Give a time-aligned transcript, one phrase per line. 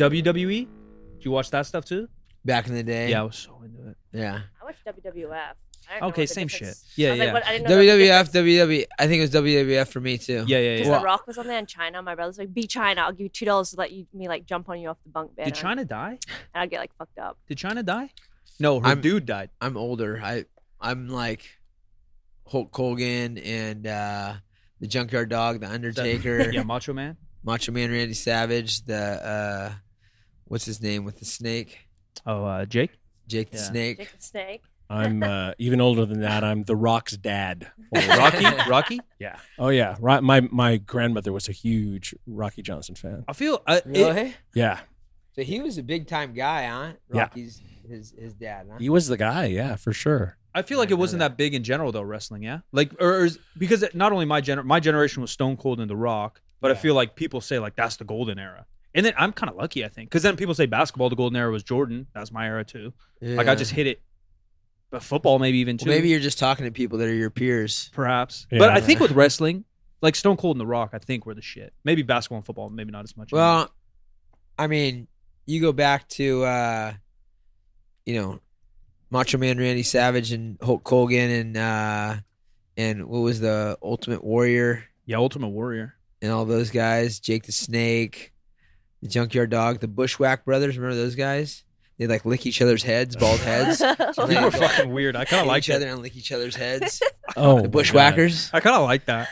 [0.00, 0.12] enough.
[0.36, 0.68] WWE.
[1.16, 2.08] Did you watch that stuff too?
[2.44, 3.10] Back in the day.
[3.10, 3.96] Yeah, I was so into it.
[4.12, 4.40] Yeah.
[4.60, 4.92] I watched WWF.
[5.88, 6.98] I didn't know Okay, what the same difference- shit.
[6.98, 7.24] Yeah, I was yeah.
[7.24, 8.32] Like, what, I didn't know the WWF, difference.
[8.70, 8.84] WW.
[8.98, 10.44] I think it was WWF for me too.
[10.46, 10.90] Yeah, yeah, Because yeah.
[10.92, 12.00] Well- The Rock was on there in China.
[12.02, 13.00] My brother's like, "Be China.
[13.02, 15.10] I'll give you two dollars to let you me like jump on you off the
[15.10, 16.18] bunk bed." Did and I- China die?
[16.54, 17.38] And I'd get like fucked up.
[17.48, 18.10] Did China die?
[18.60, 19.50] No, her I'm- dude died.
[19.60, 20.20] I'm older.
[20.22, 20.44] I
[20.80, 21.42] I'm like
[22.46, 24.34] Hulk Hogan and uh
[24.80, 27.16] the Junkyard Dog, the Undertaker, Yeah, Macho Man.
[27.42, 29.72] Macho Man Randy Savage, the uh
[30.50, 31.86] what's his name with the snake?
[32.26, 32.90] Oh, uh, Jake.
[33.28, 33.62] Jake the Yeah.
[33.62, 33.98] Snake.
[33.98, 34.62] Jake the Snake.
[34.90, 36.42] I'm uh, even older than that.
[36.42, 37.70] I'm The Rock's dad.
[37.94, 38.44] Rocky.
[38.68, 39.00] Rocky.
[39.20, 39.36] Yeah.
[39.58, 39.96] Oh yeah.
[40.00, 40.20] Right.
[40.22, 43.24] My my grandmother was a huge Rocky Johnson fan.
[43.28, 43.62] I feel.
[43.66, 44.34] Uh, it- Really?
[44.52, 44.80] Yeah.
[45.36, 46.92] so he was a big time guy, huh?
[47.14, 47.20] Yeah.
[47.20, 48.78] Rocky's his his dad, huh?
[48.80, 49.44] He was the guy.
[49.46, 50.36] Yeah, for sure.
[50.52, 51.28] I feel like I it know wasn't that.
[51.30, 52.02] that big in general though.
[52.02, 52.58] Wrestling, yeah.
[52.72, 55.78] Like, or, or is- because it- not only my gener my generation was Stone Cold
[55.78, 56.80] and The Rock, but I Yeah.
[56.80, 58.66] feel like people say like that's the golden era.
[58.94, 61.36] And then I'm kind of lucky, I think, because then people say basketball, the golden
[61.36, 62.06] era was Jordan.
[62.14, 62.92] That's my era too.
[63.20, 63.54] Like I Yeah.
[63.56, 64.02] just hit it.
[64.90, 65.90] But football, maybe even Well, too.
[65.90, 67.90] maybe you're just talking to people that are your peers.
[67.92, 68.46] perhaps.
[68.50, 68.58] Yeah.
[68.58, 69.64] But I think with wrestling,
[70.02, 71.72] like Stone Cold and The Rock, I think were the shit.
[71.84, 73.30] Maybe basketball and football, maybe not as much.
[73.30, 73.72] Well,
[74.58, 75.06] I mean,
[75.46, 76.92] you go back to uh
[78.06, 78.40] you know,
[79.10, 82.16] Macho Man Randy Savage and Hulk Hogan and uh
[82.76, 85.94] and what was the Ultimate Warrior yeah, Ultimate Warrior.
[86.22, 88.32] and all those guys, Jake the Snake,
[89.02, 91.64] the Junkyard Dog, the Bushwhack brothers, remember those guys?
[91.98, 93.78] They like lick each other's heads, bald heads.
[93.78, 93.94] They
[94.34, 95.16] they were fucking weird.
[95.16, 95.76] I kind of like each that.
[95.76, 97.02] other and lick each other's heads.
[97.36, 98.50] Oh, the Bushwhackers.
[98.52, 99.28] I kind of like that.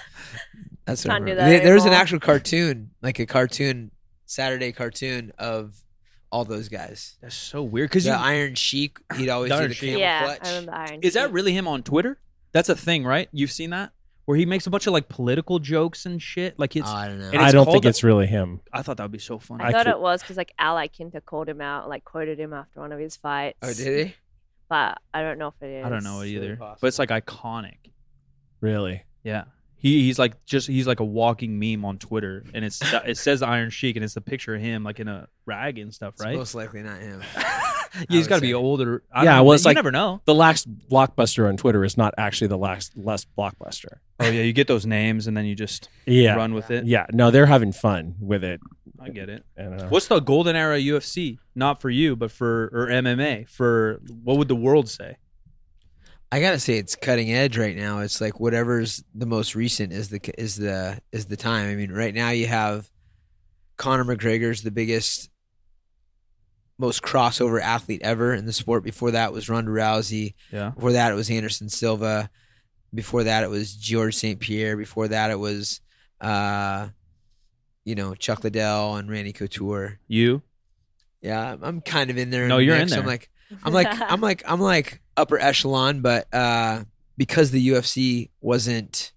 [0.84, 1.50] That's what I Can't remember.
[1.50, 3.90] that There was an actual cartoon, like a cartoon
[4.24, 5.82] Saturday cartoon of
[6.30, 7.16] all those guys.
[7.20, 9.88] That's so weird because The you Iron Sheik, he'd always The do Iron the Sheik.
[9.88, 10.38] camel yeah, clutch.
[10.44, 11.00] I remember Iron.
[11.02, 12.20] Is that really him on Twitter?
[12.52, 13.28] That's a thing, right?
[13.32, 13.90] You've seen that
[14.28, 16.58] where he makes a bunch of like political jokes and shit.
[16.58, 16.86] Like it's.
[16.86, 17.30] Oh, I don't know.
[17.32, 18.60] And I don't called think the- it's really him.
[18.74, 19.64] I thought that would be so funny.
[19.64, 22.38] I, I thought could- it was because like Al Iaquinta called him out, like quoted
[22.38, 23.56] him after one of his fights.
[23.62, 24.14] oh, did he?
[24.68, 25.86] But I don't know if it is.
[25.86, 26.78] I don't know it either, possible.
[26.82, 27.78] but it's like iconic.
[28.60, 29.02] Really.
[29.24, 29.44] Yeah,
[29.76, 33.40] he he's like just he's like a walking meme on Twitter, and it's it says
[33.42, 36.24] Iron Sheik, and it's the picture of him like in a rag and stuff, It's
[36.24, 36.36] right?
[36.36, 37.22] most likely not him.
[37.94, 39.02] yeah, he's would got to be older.
[39.12, 40.20] I Yeah, don't know, well, it's you like- never know.
[40.24, 43.98] The last blockbuster on Twitter is not actually the last last blockbuster.
[44.20, 46.34] Oh yeah, you get those names and then you just Yeah.
[46.34, 46.86] run with it.
[46.86, 47.06] Yeah.
[47.12, 48.60] No, they're having fun with it.
[49.00, 49.44] I get it.
[49.56, 51.38] And, uh, What's the golden era UFC?
[51.54, 53.44] Not for you, but for or MMA.
[53.48, 55.16] For what would the world say?
[56.30, 58.00] I gotta say, it's cutting edge right now.
[58.00, 61.70] It's like whatever's the most recent is the is the is the time.
[61.70, 62.90] I mean, right now you have
[63.78, 65.30] Conor McGregor's the biggest,
[66.78, 68.84] most crossover athlete ever in the sport.
[68.84, 70.34] Before that was Ronda Rousey.
[70.52, 70.70] Yeah.
[70.70, 72.30] Before that, it was Anderson Silva.
[72.94, 74.38] Before that, it was George St.
[74.40, 74.76] Pierre.
[74.76, 75.80] Before that, it was,
[76.20, 76.88] uh,
[77.84, 79.98] you know, Chuck Liddell and Randy Couture.
[80.08, 80.42] You?
[81.20, 82.46] Yeah, I'm- I'm kind of in there.
[82.48, 83.00] No, the you're in there.
[83.00, 83.28] I'm like,
[83.64, 86.84] I'm like, I'm like, I'm like upper echelon, but uh,
[87.16, 89.12] because the UFC wasn't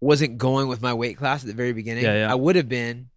[0.00, 2.32] wasn't going with my weight class at the very beginning, Yeah, yeah.
[2.32, 3.08] I would have been,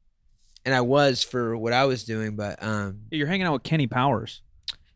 [0.66, 2.36] and I was for what I was doing.
[2.36, 4.42] But um, You're hanging out with Kenny Powers.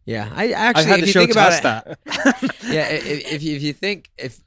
[0.06, 2.56] yeah, I I actually, had if to you show think about Tess it, that.
[2.63, 4.40] yeah, if, if you, if you think if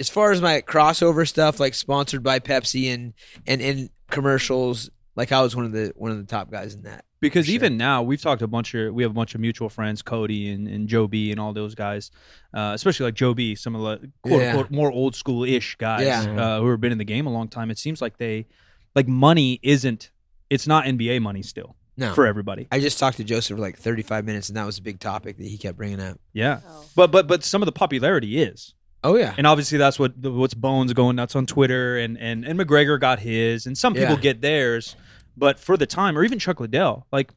[0.00, 3.14] as far as my crossover stuff, like sponsored by Pepsi and
[3.46, 6.82] and in commercials, like I was one of the one of the top guys in
[6.82, 7.04] that.
[7.20, 7.54] because sure.
[7.54, 10.50] even now we've talked a bunch of we have a bunch of mutual friends cody
[10.50, 12.10] and, and joe b and all those guys
[12.54, 14.48] uh, especially like joe b some of the quote Yeah.
[14.50, 16.20] unquote more old school-ish guys Yeah.
[16.56, 18.46] uh, who have been in the game a long time it seems like they
[18.94, 20.10] like money isn't
[20.50, 23.78] it's not nba money still No, for everybody I just talked to Joseph for like
[23.78, 26.18] 35 minutes, and that was a big topic that he kept bringing up.
[26.32, 26.84] yeah Oh.
[26.94, 28.74] but but but some of the popularity is
[29.04, 32.58] Oh yeah, and obviously that's what what's bones going nuts on twitter and and and
[32.58, 34.20] mcgregor got his and some people Yeah.
[34.20, 34.96] get theirs
[35.36, 37.32] but for the time or even chuck liddell like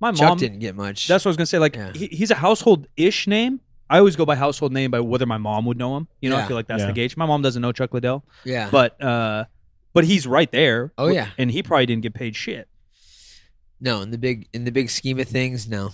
[0.00, 1.08] my Chuck mom didn't get much.
[1.08, 1.58] That's what I was gonna say.
[1.58, 1.92] Like Yeah.
[1.92, 3.60] he, he's a household-ish name.
[3.90, 6.06] I always go by household name by whether my mom would know him.
[6.20, 6.86] You know, I feel like that's Yeah.
[6.86, 7.16] the gauge.
[7.16, 8.68] My mom doesn't know Chuck Liddell, yeah.
[8.70, 9.46] but uh,
[9.98, 10.92] but he's right there.
[10.96, 11.30] Oh, yeah.
[11.36, 12.68] and he probably didn't get paid shit.
[13.80, 15.90] no, in the big in the big scheme of things, no.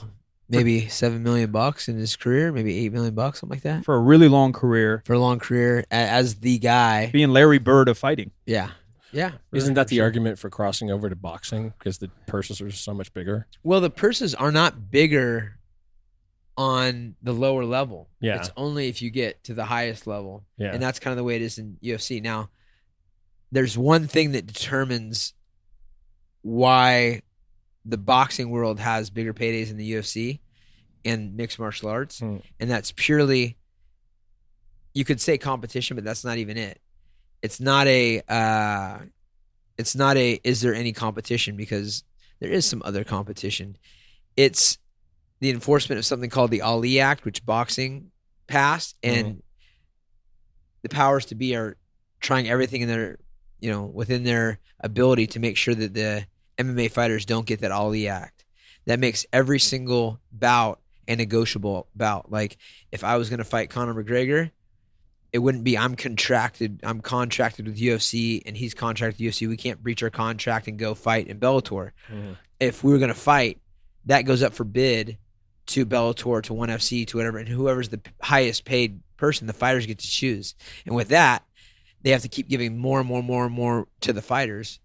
[0.47, 3.95] Maybe seven million bucks in his career, maybe eight million bucks, something like that, for
[3.95, 7.09] a really long career, for a long career as the guy.
[7.13, 8.31] being Larry Bird of fighting.
[8.45, 8.71] Yeah,
[9.11, 9.33] yeah.
[9.53, 10.05] Isn't that the Sure.
[10.05, 13.47] argument for crossing over to boxing because the purses are so much bigger?
[13.63, 15.59] Well, the purses are not bigger
[16.57, 18.09] on the lower level.
[18.21, 18.37] Yeah.
[18.37, 20.45] It's only if you get to the highest level.
[20.57, 20.73] Yeah.
[20.73, 22.23] And that's kind of the way it is in UFC.
[22.23, 22.51] Now,
[23.55, 25.33] there's one thing that determines
[26.43, 27.23] why
[27.85, 30.41] the boxing world has bigger paydays in the UFC
[31.05, 32.39] and mixed martial arts, Hmm.
[32.59, 33.57] and that's purely
[34.93, 36.81] you could say competition, but that's not even it.
[37.43, 38.99] It's not a uh
[39.77, 42.05] it's not a is there any competition because
[42.41, 43.77] there is some other competition.
[44.37, 44.79] It's
[45.41, 48.11] the enforcement of something called the Ali Act, which boxing
[48.47, 49.43] passed, and
[50.83, 51.77] the powers to be are
[52.21, 53.19] trying everything in their
[53.65, 56.27] you know within their ability to make sure that the
[56.59, 58.45] MMA fighters don't get that Ali Act.
[58.85, 62.31] That makes every single bout a negotiable bout.
[62.31, 62.59] Like
[62.93, 64.51] if I was going to fight Conor McGregor,
[65.33, 66.81] it wouldn't be I'm contracted.
[66.83, 69.49] I'm contracted with UFC, and he's contracted with UFC.
[69.49, 71.93] We can't breach our contract and go fight in Bellator.
[72.13, 72.37] Mhm.
[72.61, 73.61] If we were going to fight,
[74.05, 75.17] that goes up for bid
[75.69, 79.87] to Bellator, to ONE FC, to whatever, and whoever's the highest paid person, the fighters
[79.87, 80.55] get to choose.
[80.85, 81.43] And with that,
[82.05, 84.79] they have to keep giving more and more and more and more to the fighters.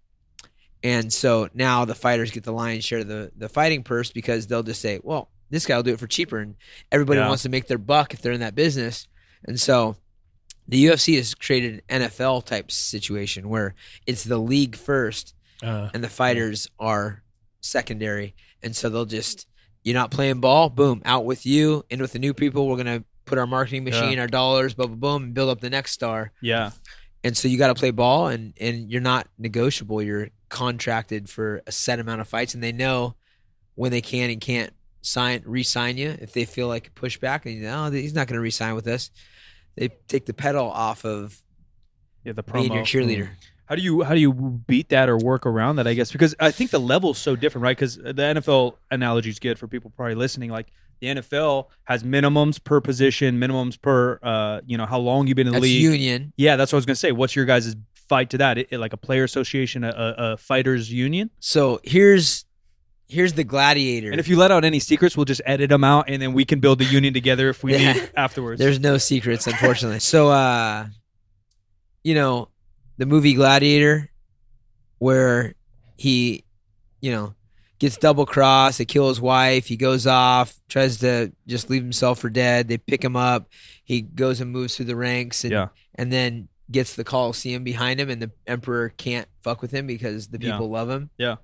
[0.82, 4.46] And so now the fighters get the lion's share of the, the fighting purse because
[4.48, 6.38] they'll just say, well, this guy will do it for cheaper.
[6.38, 6.56] And
[6.90, 7.28] everybody Yeah.
[7.28, 9.06] wants to make their buck if they're in that business.
[9.44, 9.96] And so
[10.66, 13.74] the UFC has created an NFL type situation where
[14.06, 17.22] it's the league first Uh, and the fighters are
[17.60, 18.34] secondary.
[18.62, 19.46] And so they'll just,
[19.84, 22.66] you're not playing ball, boom, out with you, in with the new people.
[22.66, 25.60] We're going to put our marketing machine, our dollars, boom, boom, boom, and build up
[25.60, 26.32] the next star.
[26.40, 26.70] Yeah.
[27.22, 30.02] And so you got to play ball, and and you're not negotiable.
[30.02, 33.14] You're contracted for a set amount of fights, and they know
[33.74, 34.72] when they can and can't
[35.02, 37.44] sign re-sign you if they feel like pushback.
[37.46, 39.10] And you know, oh, he's not going to re-sign with us.
[39.76, 41.42] They take the pedal off of
[42.24, 42.32] Yeah.
[42.32, 42.86] The being your promo.
[42.86, 43.24] cheerleader.
[43.28, 43.36] Mm.
[43.66, 45.86] How do you how do you beat that or work around that?
[45.86, 47.76] I guess because I think the level's so different, right?
[47.76, 50.50] Because the NFL analogy is good for people probably listening.
[50.50, 50.66] Like
[51.00, 55.46] the NFL has minimums per position, minimums per uh, you know how long you've been
[55.46, 55.82] in the That's league.
[55.82, 56.32] union.
[56.36, 57.12] Yeah, that's what I was gonna say.
[57.12, 58.58] What's your guys' fight to that?
[58.58, 61.30] It, it like a player association, a, a, fighters union.
[61.40, 62.44] So here's
[63.08, 64.10] here's the gladiator.
[64.10, 66.44] And if you let out any secrets, we'll just edit them out, and then we
[66.44, 67.92] can build the union together if we Yeah.
[67.94, 68.60] need afterwards.
[68.60, 69.98] There's no secrets, unfortunately.
[70.00, 70.86] so, uh,
[72.04, 72.48] you know,
[72.98, 74.10] the movie Gladiator,
[74.98, 75.54] where
[75.96, 76.44] he,
[77.00, 77.34] you know,
[77.80, 82.20] gets double crossed, they kill his wife, he goes off, tries to just leave himself
[82.20, 82.68] for dead.
[82.68, 83.48] They pick him up,
[83.84, 85.68] he goes and moves through the ranks, and Yeah.
[85.96, 90.28] and then gets the Coliseum behind him, and the Emperor can't fuck with him because
[90.28, 90.52] the Yeah.
[90.52, 91.10] people love him.
[91.18, 91.36] Yeah.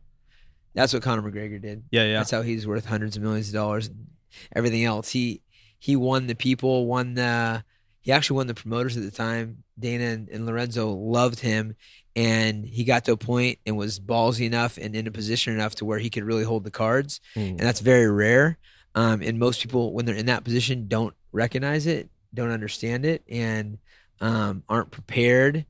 [0.74, 1.82] That's what Conor McGregor did.
[1.90, 4.06] yeah, yeah, That's how he's worth hundreds of millions of dollars and
[4.54, 5.10] everything else.
[5.10, 5.42] He
[5.78, 7.64] he won the people, won the
[8.06, 9.64] he actually won the promoters at the time.
[9.76, 11.75] Dana and, and Lorenzo loved him
[12.14, 15.75] and he got to a point and was ballsy enough and in a position enough
[15.75, 17.20] to where he could really hold the cards.
[17.35, 17.49] mm.
[17.50, 18.58] And that's very rare.
[18.94, 23.25] Um, and most people when they're in that position don't recognize it, don't understand it,
[23.29, 23.79] and
[24.20, 25.67] um, aren't prepared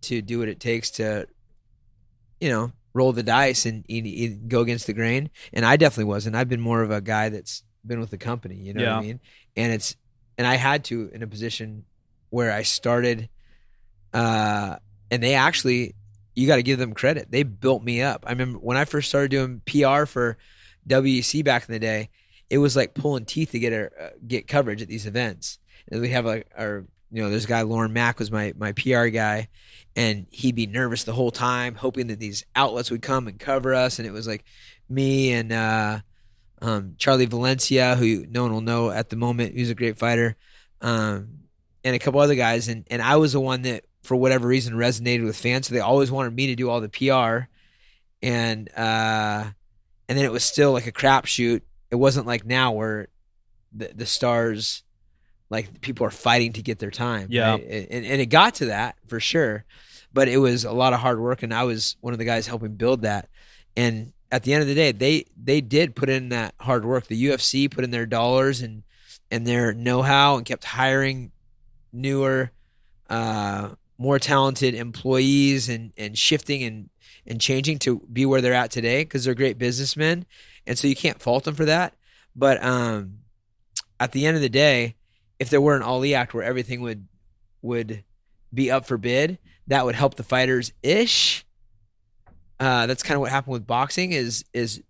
[0.00, 1.26] to do what it takes to,
[2.40, 5.28] you know, roll the dice and, and- and go against the grain.
[5.52, 8.18] And I definitely was, and I've been more of a guy that's been with the
[8.18, 8.54] company.
[8.56, 9.20] You know what I mean?
[9.56, 9.94] And it's
[10.38, 11.84] and I had to in a position
[12.30, 13.28] where I started,
[14.12, 14.76] uh,
[15.10, 15.94] and they actually,
[16.34, 17.30] you got to give them credit.
[17.30, 18.24] They built me up.
[18.26, 20.36] I remember when I first started doing PR for
[20.88, 22.10] WEC back in the day,
[22.50, 25.58] it was like pulling teeth to get uh, get coverage at these events.
[25.88, 28.72] And we have like our you know, there's a guy Lauren Mack was my my
[28.72, 29.48] PR guy,
[29.94, 33.74] and he'd be nervous the whole time, hoping that these outlets would come and cover
[33.74, 33.98] us.
[33.98, 34.44] And it was like
[34.88, 36.00] me and uh,
[36.66, 40.36] um, Charlie Valencia, who no one will know at the moment, who's a great fighter,
[40.80, 41.28] um,
[41.84, 42.66] and a couple other guys.
[42.66, 45.68] And and I was the one that, for whatever reason, resonated with fans.
[45.68, 47.46] So they always wanted me to do all the PR,
[48.20, 49.44] and uh,
[50.08, 51.62] and then it was still like a crapshoot.
[51.90, 53.08] It wasn't like now where
[53.72, 54.82] the the stars
[55.48, 57.28] like people are fighting to get their time.
[57.30, 57.52] Yeah.
[57.52, 57.62] right?
[57.62, 59.64] and and it got to that for sure,
[60.12, 62.48] but it was a lot of hard work, and I was one of the guys
[62.48, 63.28] helping build that.
[63.76, 67.06] And at the end of the day, they they did put in that hard work.
[67.06, 68.82] The UFC put in their dollars and
[69.30, 71.32] and their know how, and kept hiring
[71.92, 72.52] newer,
[73.08, 76.90] uh, more talented employees, and and shifting and
[77.26, 80.26] and changing to be where they're at today because they're great businessmen,
[80.66, 81.94] and so you can't fault them for that.
[82.34, 83.18] But um,
[83.98, 84.96] at the end of the day,
[85.38, 87.06] if there were an Ali Act where everything would
[87.62, 88.04] would
[88.52, 91.45] be up for bid, that would help the fighters ish.
[92.58, 94.12] Uh, that's kind of what happened with boxing.
[94.12, 94.82] Is is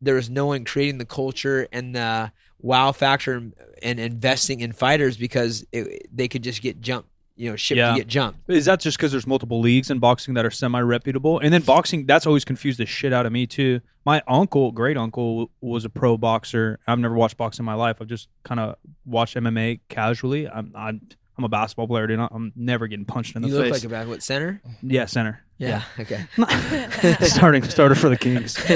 [0.00, 4.72] there was no one creating the culture and the wow factor and, and investing in
[4.72, 7.92] fighters because it, they could just get jumped, you know, shipped Yeah.
[7.92, 8.40] to get jumped.
[8.50, 11.38] Is that just because there's multiple leagues in boxing that are semi reputable?
[11.38, 13.80] And then boxing, that's always confused the shit out of me too.
[14.04, 16.80] My uncle, great uncle, was a pro boxer.
[16.88, 17.98] I've never watched boxing in my life.
[18.00, 18.74] I've just kind of
[19.04, 20.48] watched MMA casually.
[20.48, 21.00] I'm, I'm
[21.38, 22.18] I'm a basketball player, dude.
[22.20, 23.54] I'm never getting punched in the face.
[23.56, 24.60] You look like a back what center?
[24.82, 25.40] yeah, center.
[25.58, 25.82] Yeah.
[26.00, 26.26] Okay.
[27.26, 28.56] Starting starter for the Kings.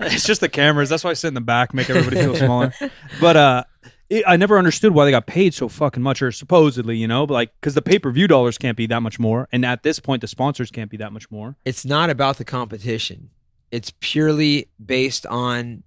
[0.00, 0.88] it's just the cameras.
[0.88, 2.72] That's why I sit in the back, make everybody feel smaller.
[3.20, 3.64] But uh,
[4.08, 7.26] it, I never understood why they got paid so fucking much, or supposedly, you know,
[7.26, 9.82] but like because the pay per view dollars can't be that much more, and at
[9.82, 11.56] this point, the sponsors can't be that much more.
[11.64, 13.30] it's not about the competition.
[13.72, 15.82] It's purely based on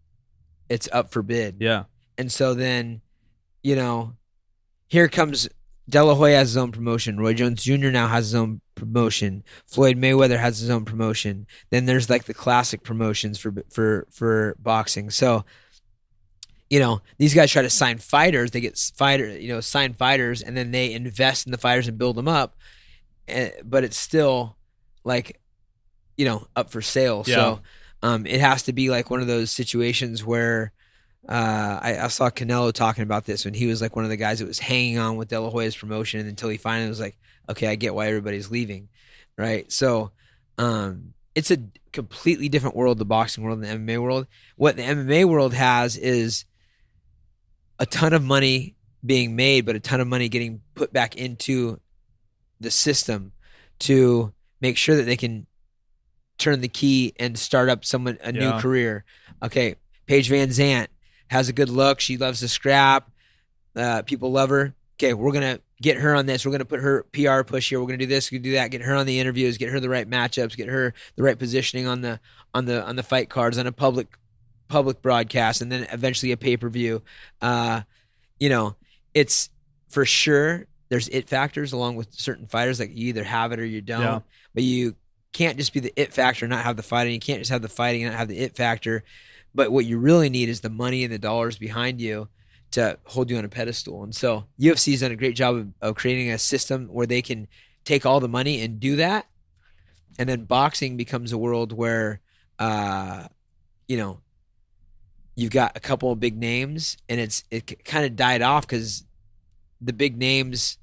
[0.68, 1.58] it's up for bid.
[1.62, 1.86] Yeah,
[2.18, 3.00] And so then,
[3.64, 4.17] you know,
[4.88, 5.50] here comes
[5.89, 7.17] De La Hoya has his own promotion.
[7.17, 7.89] Roy Jones Jr.
[7.89, 9.44] now has his own promotion.
[9.65, 11.48] Floyd Mayweather has his own promotion.
[11.70, 15.10] Then there's like the classic promotions for for for boxing.
[15.10, 15.46] So,
[16.70, 18.51] you know, these guys try to sign fighters.
[18.51, 21.98] They get fighter, you know, sign fighters, and then they invest in the fighters and
[21.98, 22.58] build them up.
[23.29, 24.58] Eh, but it's still
[25.06, 25.39] like,
[26.17, 27.24] you know, up for sale.
[27.24, 27.62] So,
[28.03, 30.74] um, it has to be like one of those situations where
[31.28, 34.18] uh, I, I saw Canelo talking about this when he was like one of the
[34.18, 37.18] guys that was hanging on with De La Hoya's promotion until he finally was like,
[37.50, 38.90] okay, I get why everybody's leaving,
[39.38, 39.70] right?
[39.72, 40.12] So,
[40.58, 41.58] um, it's a
[41.94, 44.28] completely different world, the boxing world and the MMA world.
[44.56, 46.46] What the MMA world has is
[47.80, 51.80] a ton of money being made, but a ton of money getting put back into
[52.60, 53.34] the system
[53.80, 55.46] to make sure that they can
[56.40, 58.40] turn the key and start up someone a Yeah.
[58.40, 59.06] new career.
[59.44, 59.76] Okay,
[60.08, 60.88] Paige VanZant
[61.30, 62.00] has a good look.
[62.00, 63.10] She loves to scrap.
[63.76, 64.74] Uh, people love her.
[65.00, 66.46] Okay, we're gonna get her on this.
[66.46, 67.80] We're gonna put her PR push here.
[67.80, 68.32] We're gonna do this.
[68.32, 68.72] We're gonna do that.
[68.72, 69.58] Get her on the interviews.
[69.58, 70.58] Get her the right matchups.
[70.58, 72.20] Get her the right positioning on the
[72.54, 74.18] on the on the fight cards on a public
[74.68, 77.04] public broadcast, and then eventually a pay per view.
[77.42, 77.82] Uh,
[78.40, 78.76] you know,
[79.14, 79.50] it's
[79.90, 80.66] for sure.
[80.90, 82.80] There's it factors along with certain fighters.
[82.80, 84.02] Like you either have it or you don't.
[84.02, 84.20] Yeah.
[84.54, 84.96] But you
[85.34, 87.14] can't just be the it factor and not have the fighting.
[87.14, 89.04] You can't just have the fighting and not have the it factor.
[89.58, 92.30] But what you really need is the money and the dollars behind you
[92.72, 94.04] to hold you on a pedestal.
[94.04, 97.48] And so UFC's done a great job of, of creating a system where they can
[97.84, 99.26] take all the money and do that.
[100.20, 102.22] And then boxing becomes a world where,
[102.60, 103.30] uh,
[103.88, 104.20] you know,
[105.36, 109.06] you've got a couple of big names, and it's it kind of died off because
[109.82, 110.78] the big names,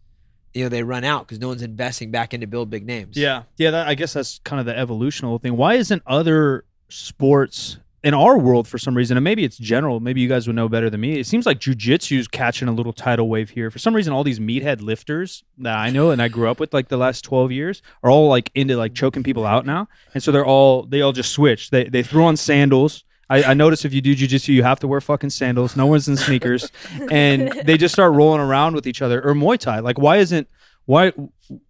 [0.52, 3.16] you know, they run out because no one's investing back in to build big names.
[3.16, 3.70] yeah, yeah.
[3.70, 5.56] That, I guess that's kind of the evolutional thing.
[5.56, 10.20] Why isn't other sports in our world for some reason, and maybe it's general, maybe
[10.20, 11.18] you guys would know better than me.
[11.18, 13.70] It seems like jujitsu's catching a little tidal wave here.
[13.70, 16.74] For some reason, all these meathead lifters that I know and I grew up with
[16.74, 20.22] like the last twelve years are all like into like choking people out now, and
[20.22, 21.70] so they're all they all just switch.
[21.70, 23.04] They they throw on sandals.
[23.30, 25.74] I, I notice if you do jujitsu, you have to wear fucking sandals.
[25.74, 26.70] No one's in sneakers,
[27.10, 29.26] and they just start rolling around with each other.
[29.26, 30.46] Or Muay Thai, like why isn't
[30.84, 31.12] why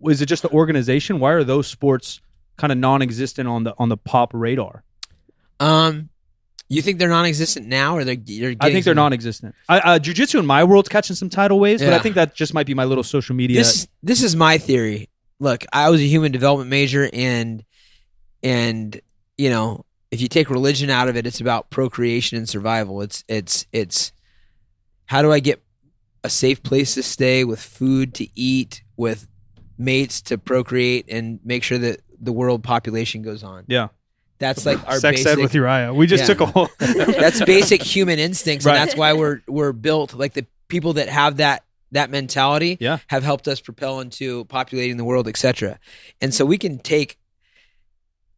[0.09, 1.21] is it just the organization?
[1.21, 2.21] Why are those sports
[2.57, 4.83] kind of non-existent on the on the pop radar?
[5.61, 6.11] Um,
[6.69, 8.17] you think they're non-existent now, or they're?
[8.17, 9.55] they're I think they're non-existent.
[9.69, 12.55] I, uh, jiu-jitsu in my world's catching some tidal waves, but I think that just
[12.55, 13.59] might be my little social media.
[13.59, 15.11] This this is my theory.
[15.41, 17.65] Look, I was a human development major, and
[18.43, 19.01] and
[19.37, 23.03] you know, if you take religion out of it, it's about procreation and survival.
[23.03, 24.13] It's it's it's
[25.07, 25.63] how do I get
[26.23, 29.29] a safe place to stay with food to eat, with
[29.77, 33.65] mates to procreate, and make sure that the world population goes on.
[33.67, 33.89] yeah,
[34.45, 35.95] That's like our sex ed with Urijah.
[35.95, 36.27] We just Yeah.
[36.27, 36.69] took a whole.
[36.79, 38.77] that's basic human instincts, Right.
[38.77, 42.99] and that's why we're we're built like the people that have that that mentality Yeah.
[43.07, 45.79] have helped us propel into populating the world, etc.
[46.21, 47.17] And so we can take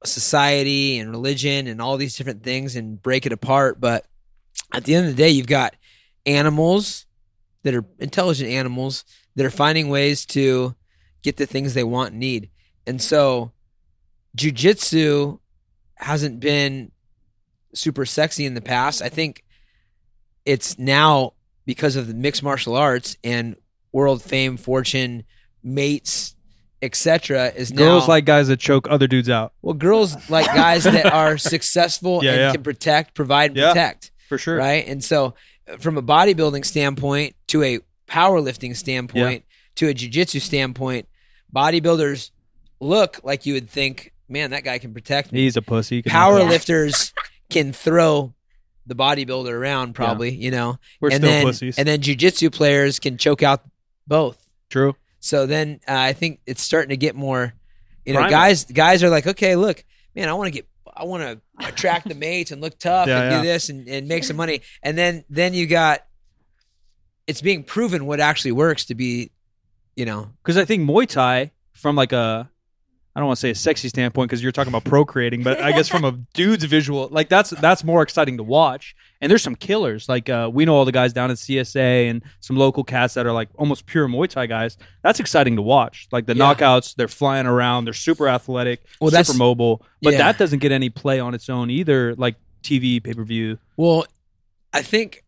[0.05, 4.07] society and religion and all these different things and break it apart, but
[4.73, 5.75] at the end of the day, you've got
[6.25, 7.07] animals
[7.65, 10.75] that are intelligent animals that are finding ways to
[11.23, 12.51] get the things they want and need.
[12.87, 13.53] And so
[14.37, 15.41] jujitsu
[15.97, 16.93] hasn't been
[17.75, 19.03] super sexy in the past.
[19.03, 19.45] I think
[20.45, 21.33] it's now
[21.65, 23.57] because of the mixed martial arts and
[23.93, 25.25] world fame, fortune,
[25.63, 26.35] mates,
[26.83, 27.49] etc.
[27.57, 31.07] Is now Girls like guys that choke other dudes out well, girls like guys that
[31.13, 32.53] are successful Yeah, and yeah.
[32.53, 33.69] can protect, provide, and Yeah.
[33.73, 34.57] protect, for sure.
[34.57, 34.87] right?
[34.87, 35.35] And so,
[35.81, 39.45] from a bodybuilding standpoint to a powerlifting standpoint
[39.77, 41.09] to a jiu-jitsu standpoint,
[41.55, 42.31] bodybuilders
[42.81, 46.03] look like you would think, man, that guy can protect me He's a pussy.
[46.03, 46.53] Can power help it.
[46.53, 47.13] lifters
[47.51, 48.35] can throw
[48.87, 51.77] the bodybuilder around probably you know We're and still then pussies.
[51.79, 53.63] and then jujitsu players can choke out
[54.07, 54.39] both
[54.71, 54.95] True.
[55.19, 57.53] so then uh, i think it's starting to get more
[58.05, 58.31] you know Primal.
[58.31, 62.07] guys guys are like okay look man i want to get i want to attract
[62.09, 63.41] the mates and look tough Yeah, and yeah.
[63.43, 66.07] do this and, and make some money and then then you got
[67.27, 69.33] it's being proven what actually works to be
[69.97, 72.49] you know Because I think Muay Thai, from like a,
[73.17, 75.73] I don't want to say a sexy standpoint, because you're talking about procreating, but I
[75.73, 78.95] guess from a dude's visual, like that's that's more exciting to watch.
[79.23, 82.23] And there's some killers, like uh, we know all the guys down at CSA and
[82.41, 84.77] some local cats that are like almost pure Muay Thai guys.
[85.03, 86.07] That's exciting to watch.
[86.13, 86.55] Like the Yeah.
[86.55, 90.19] knockouts, they're flying around, they're super athletic, Well, that's- super mobile, but Yeah.
[90.19, 93.59] that doesn't get any play on its own either, like TV pay per view.
[93.79, 94.05] Well,
[94.75, 95.25] I think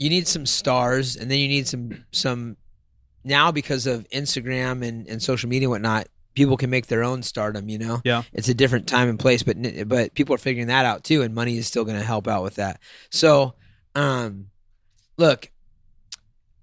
[0.00, 2.56] you need some stars, and then you need some some.
[3.22, 7.22] Now, because of Instagram and, and social media and whatnot, people can make their own
[7.22, 7.68] stardom.
[7.68, 8.22] You know, Yeah.
[8.32, 9.56] it's a different time and place, but
[9.88, 12.42] but people are figuring that out too, and money is still going to help out
[12.44, 12.80] with that.
[13.10, 13.54] So,
[13.94, 14.46] um,
[15.16, 15.50] look,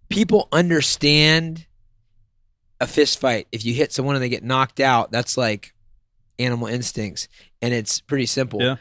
[0.09, 1.65] people understand
[2.79, 3.47] a fist fight.
[3.51, 5.73] If you hit someone and they get knocked out, that's like
[6.39, 7.27] animal instincts,
[7.61, 8.61] and it's pretty simple.
[8.61, 8.75] Yeah.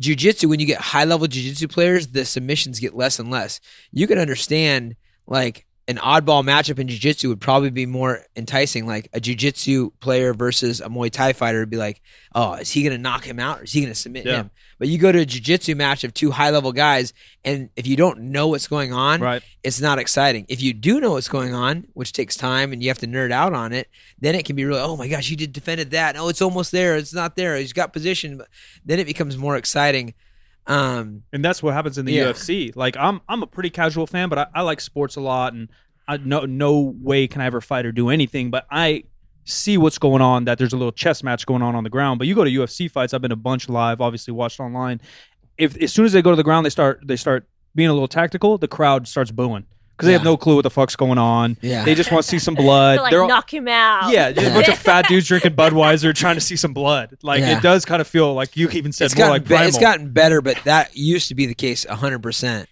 [0.00, 3.60] Jiu-jitsu, when you get high level jiu-jitsu players, the submissions get less and less.
[3.92, 8.86] You can understand like an oddball matchup in jiu-jitsu would probably be more enticing.
[8.86, 12.00] Like a jiu-jitsu player versus a Muay Thai fighter would be like,
[12.34, 14.36] oh, is he going to knock him out or is he going to submit Yeah.
[14.36, 14.50] him?
[14.78, 17.12] But you go to a jiu-jitsu match of two high-level guys,
[17.44, 19.42] and if you don't know what's going on, Right.
[19.64, 20.46] it's not exciting.
[20.48, 23.32] If you do know what's going on, which takes time and you have to nerd
[23.32, 23.88] out on it,
[24.20, 26.16] then it can be really, oh my gosh, you did defended that.
[26.16, 26.96] Oh, it's almost there.
[26.96, 27.56] It's not there.
[27.56, 28.38] He's got position.
[28.38, 28.48] But
[28.84, 30.14] then it becomes more exciting.
[30.66, 32.30] Um, and that's what happens in the Yeah.
[32.32, 32.74] UFC.
[32.76, 35.68] Like I'm I'm a pretty casual fan, but I, I like sports a lot, and
[36.06, 38.50] I no no way can I ever fight or do anything.
[38.50, 39.04] But I
[39.44, 40.44] see what's going on.
[40.44, 42.18] That there's a little chess match going on on the ground.
[42.18, 43.14] But you go to UFC fights.
[43.14, 45.00] I've been a bunch live, obviously watched online.
[45.58, 47.92] If as soon as they go to the ground, they start they start being a
[47.92, 48.58] little tactical.
[48.58, 49.66] The crowd starts booing
[50.00, 51.56] because they have no clue what the fuck's going on.
[51.60, 51.84] yeah.
[51.84, 52.96] They just want to see some blood.
[52.98, 54.10] They're like, They're all- knock him out.
[54.12, 57.16] yeah, just a bunch of fat dudes drinking Budweiser trying to see some blood.
[57.22, 57.58] Like Yeah.
[57.58, 59.68] it does kind of feel like you even said it's more gotten, like be- primal.
[59.68, 62.66] it's gotten better, but that used to be the case 100%.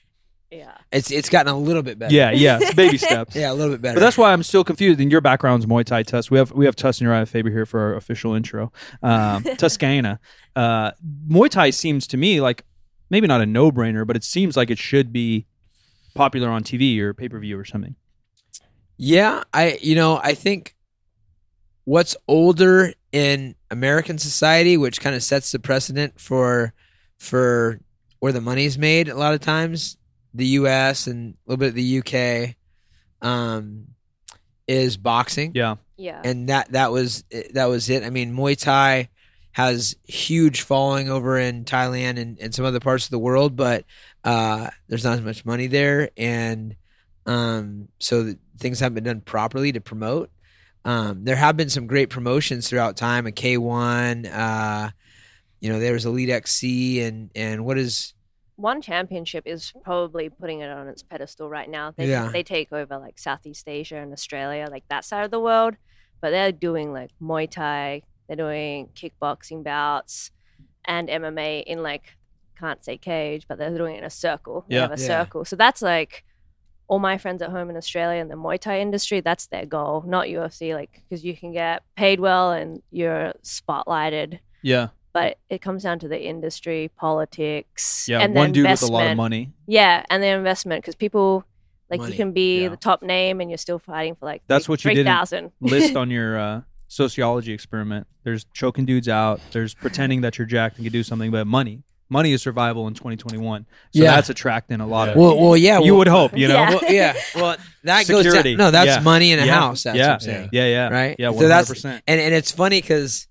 [0.50, 0.73] yeah.
[0.90, 2.14] It's it's gotten a little bit better.
[2.14, 3.37] yeah, yeah, it's baby steps.
[3.37, 3.97] Yeah, a little bit better.
[3.97, 4.99] But that's why I'm still confused.
[5.00, 6.30] And your background's Muay Thai, Tuss.
[6.30, 8.73] We have we have Tuss and Urijah Faber here for our official intro.
[9.02, 10.18] Um, Tuscana.
[10.56, 10.92] Uh,
[11.28, 12.64] Muay Thai seems to me like
[13.11, 15.44] maybe not a no brainer, but it seems like it should be
[16.18, 17.94] popular on TV or pay per view or something.
[18.98, 20.75] Yeah, I you know, I think
[21.84, 26.75] what's older in American society, which kind of sets the precedent for
[27.18, 27.81] for
[28.18, 29.96] where the money's made a lot of times,
[30.35, 32.57] the US and a little bit of the UK,
[33.22, 33.87] um,
[34.66, 35.52] is boxing.
[35.54, 36.20] Yeah, Yeah.
[36.24, 38.02] And that that was that was it.
[38.02, 39.09] I mean, Muay Thai
[39.59, 43.85] has huge following over in Thailand and, and some other parts of the world, but
[44.23, 46.77] uh, there's not as much money there, and
[47.27, 50.31] um, so th- things haven't been done properly to promote.
[50.85, 53.27] Um, there have been some great promotions throughout time.
[53.27, 54.90] A K one, uh,
[55.61, 58.14] you know, there was Elite XC, and and what is
[58.55, 61.92] One championship is probably putting it on its pedestal right now.
[61.97, 62.31] They Yeah.
[62.33, 65.75] they take over like Southeast Asia and Australia, like that side of the world.
[66.21, 70.31] But they're doing like Muay Thai, they're doing kickboxing bouts
[70.85, 72.14] and MMA in like
[72.59, 74.64] can't say cage, but they're doing it in a circle.
[74.69, 74.83] They Yeah.
[74.83, 75.07] have a Yeah.
[75.07, 75.45] circle.
[75.45, 76.25] So that's like
[76.88, 80.03] all my friends at home in Australia in the Muay Thai industry, that's their goal,
[80.07, 84.38] not UFC, like because you can get paid well and you're spotlighted.
[84.62, 88.21] yeah, But it comes down to the industry, politics, yeah.
[88.21, 89.53] and the One dude with a lot of money.
[89.67, 91.45] Yeah, and the investment because people
[91.91, 92.69] like Money, you can be yeah.
[92.69, 95.05] the top name and you're still fighting for like That's three- what you did in-
[95.07, 95.53] 3,000.
[95.61, 98.07] List on your uh, sociology experiment.
[98.24, 99.40] There's choking dudes out.
[99.53, 101.83] There's pretending that you're jacked and can do something, but money.
[102.11, 103.66] Money is survival in 2021.
[103.92, 104.14] So Yeah.
[104.16, 105.16] that's attracting a lot of.
[105.16, 106.55] well, well, yeah, you well, would hope, you know.
[106.55, 106.70] Yeah.
[106.70, 108.31] well, yeah, well, that Security.
[108.31, 108.57] goes down.
[108.57, 109.01] No, that's Yeah.
[109.01, 109.55] money in a Yeah.
[109.61, 109.83] house.
[109.83, 110.07] That's Yeah.
[110.07, 110.48] what I'm saying.
[110.53, 111.16] Yeah, yeah, Right?
[111.18, 112.03] Yeah, So one hundred that's- percent.
[112.07, 113.27] and and it's funny because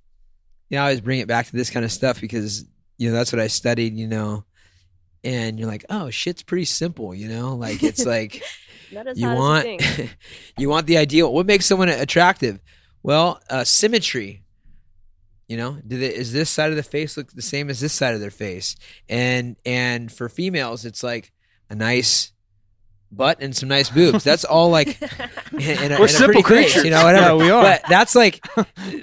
[0.70, 2.65] you know I always bring it back to this kind of stuff because
[3.00, 4.46] you know that's what I studied, you know,
[5.24, 8.43] and you're like, oh, shit's pretty simple, you know, like it's like
[8.91, 10.17] Not you hard want as you think.
[10.60, 11.34] you want the ideal.
[11.34, 12.60] What makes someone attractive?
[13.04, 14.44] Well, uh, symmetry.
[15.48, 17.94] You know, do they, is this side of the face look the same as this
[17.94, 18.76] side of their face?
[19.08, 21.32] And and for females, it's like
[21.70, 22.34] a nice
[23.10, 24.26] butt and some nice boobs.
[24.26, 25.02] That's all like
[25.54, 26.84] in, in a, We're in a simple pretty face, creatures.
[26.84, 27.28] you know, whatever.
[27.28, 27.64] Yeah, we are.
[27.64, 28.46] But that's like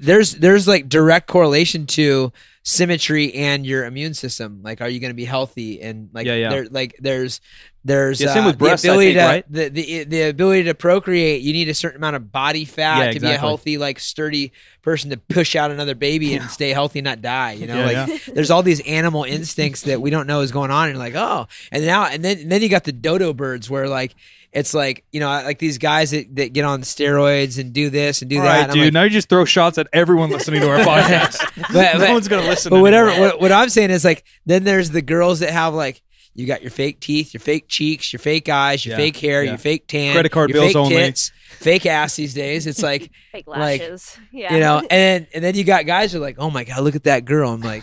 [0.03, 2.31] there's there's like direct correlation to
[2.67, 4.61] symmetry and your immune system.
[4.63, 5.83] Like, are you going to be healthy?
[5.83, 6.49] And like, Yeah, yeah.
[6.49, 7.41] there like there's
[7.85, 9.53] there's Yeah, same uh, with breasts, the ability think, to right?
[9.53, 11.43] the, the the ability to procreate.
[11.43, 14.53] You need a certain amount of body fat Yeah, to be a healthy, like sturdy
[14.83, 17.53] person to push out another baby and stay healthy and not die.
[17.53, 20.71] You know, Yeah, like there's all these animal instincts that we don't know is going
[20.71, 23.33] on, and you're like, oh, and now and then and then you got the dodo
[23.35, 24.15] birds where like.
[24.55, 28.23] It's like you know, like these guys that, that get on steroids and do this
[28.23, 28.49] and do All that.
[28.49, 28.85] right, and dude.
[28.85, 31.39] like, now you just throw shots at everyone listening to our podcast.
[31.73, 32.71] But- no but- one's gonna listen.
[32.71, 33.11] but whatever.
[33.21, 36.01] What, what I'm saying is like, then there's the girls that have like,
[36.37, 39.43] you got your fake teeth, your fake cheeks, your fake eyes, your Yeah, fake hair,
[39.43, 39.51] yeah.
[39.51, 40.95] your fake tan, Credit card your bills fake only.
[40.97, 42.67] tits, fake ass these days.
[42.69, 44.17] It's like Fake Like, lashes.
[44.33, 44.55] yeah.
[44.55, 46.95] you know, and and then you got guys who are like, oh my god, look
[46.95, 47.51] at that girl.
[47.53, 47.83] I'm like.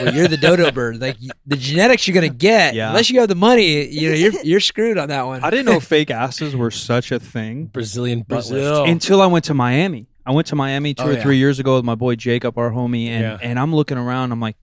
[0.00, 1.00] Well, you're the dodo bird.
[1.00, 1.16] Like
[1.46, 2.88] the genetics you're gonna get, Yeah.
[2.88, 5.42] unless you have the money, you know, you're you're screwed on that one.
[5.42, 8.80] I didn't know fake asses were such a thing Brazilian butt Brazil.
[8.82, 8.90] lift.
[8.90, 10.06] until I went to Miami.
[10.24, 11.22] I went to Miami two Oh, or yeah.
[11.22, 13.38] three years ago with my boy Jacob, our homie, and Yeah.
[13.42, 14.30] and I'm looking around.
[14.30, 14.56] I'm like,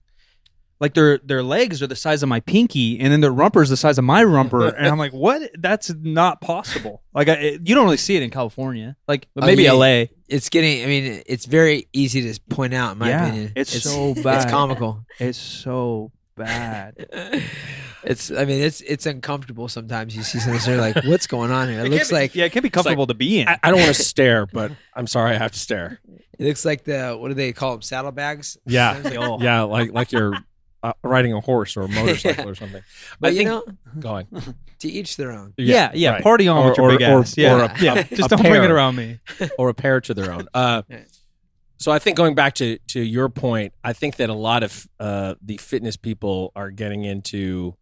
[0.80, 3.68] like their their legs are the size of my pinky, and then their rumper is
[3.68, 5.50] the size of my rumper, and I'm like, what?
[5.58, 7.02] That's not possible.
[7.12, 9.78] Like, I, you don't really see it in California, like but maybe oh, yeah.
[10.06, 10.10] L.A.
[10.30, 10.82] It's getting.
[10.82, 12.92] I mean, it's very easy to point out.
[12.92, 14.42] In my Yeah, opinion, it's so bad.
[14.42, 15.04] It's comical.
[15.18, 16.94] It's so bad.
[18.04, 18.30] it's.
[18.30, 20.14] I mean, it's it's uncomfortable sometimes.
[20.16, 22.52] You see something, you're like, "What's going on here?" It, looks be- like yeah, it
[22.52, 23.48] can be comfortable to be in.
[23.48, 26.00] I, I don't want to stare, but I'm sorry, I have to stare.
[26.38, 27.82] it looks like the what do they call them?
[27.82, 28.56] Saddlebags.
[28.66, 29.38] Yeah, like, oh.
[29.40, 30.34] yeah, like like you're
[30.82, 32.82] uh, riding a horse or a motorcycle or something.
[33.20, 33.64] But I you think, know,
[34.00, 34.26] go on.
[34.80, 35.52] to each their own.
[35.56, 36.22] yeah, yeah, right.
[36.22, 37.36] party on Or- with your or- big or- ass.
[37.36, 37.94] yeah, or a- yeah.
[37.98, 39.18] a- Just a don't bring it around me.
[39.58, 40.46] or a pair to their own.
[40.54, 41.00] Uh, Yeah.
[41.76, 44.86] so I think going back to to your point, I think that a lot of
[44.98, 47.76] uh, the fitness people are getting into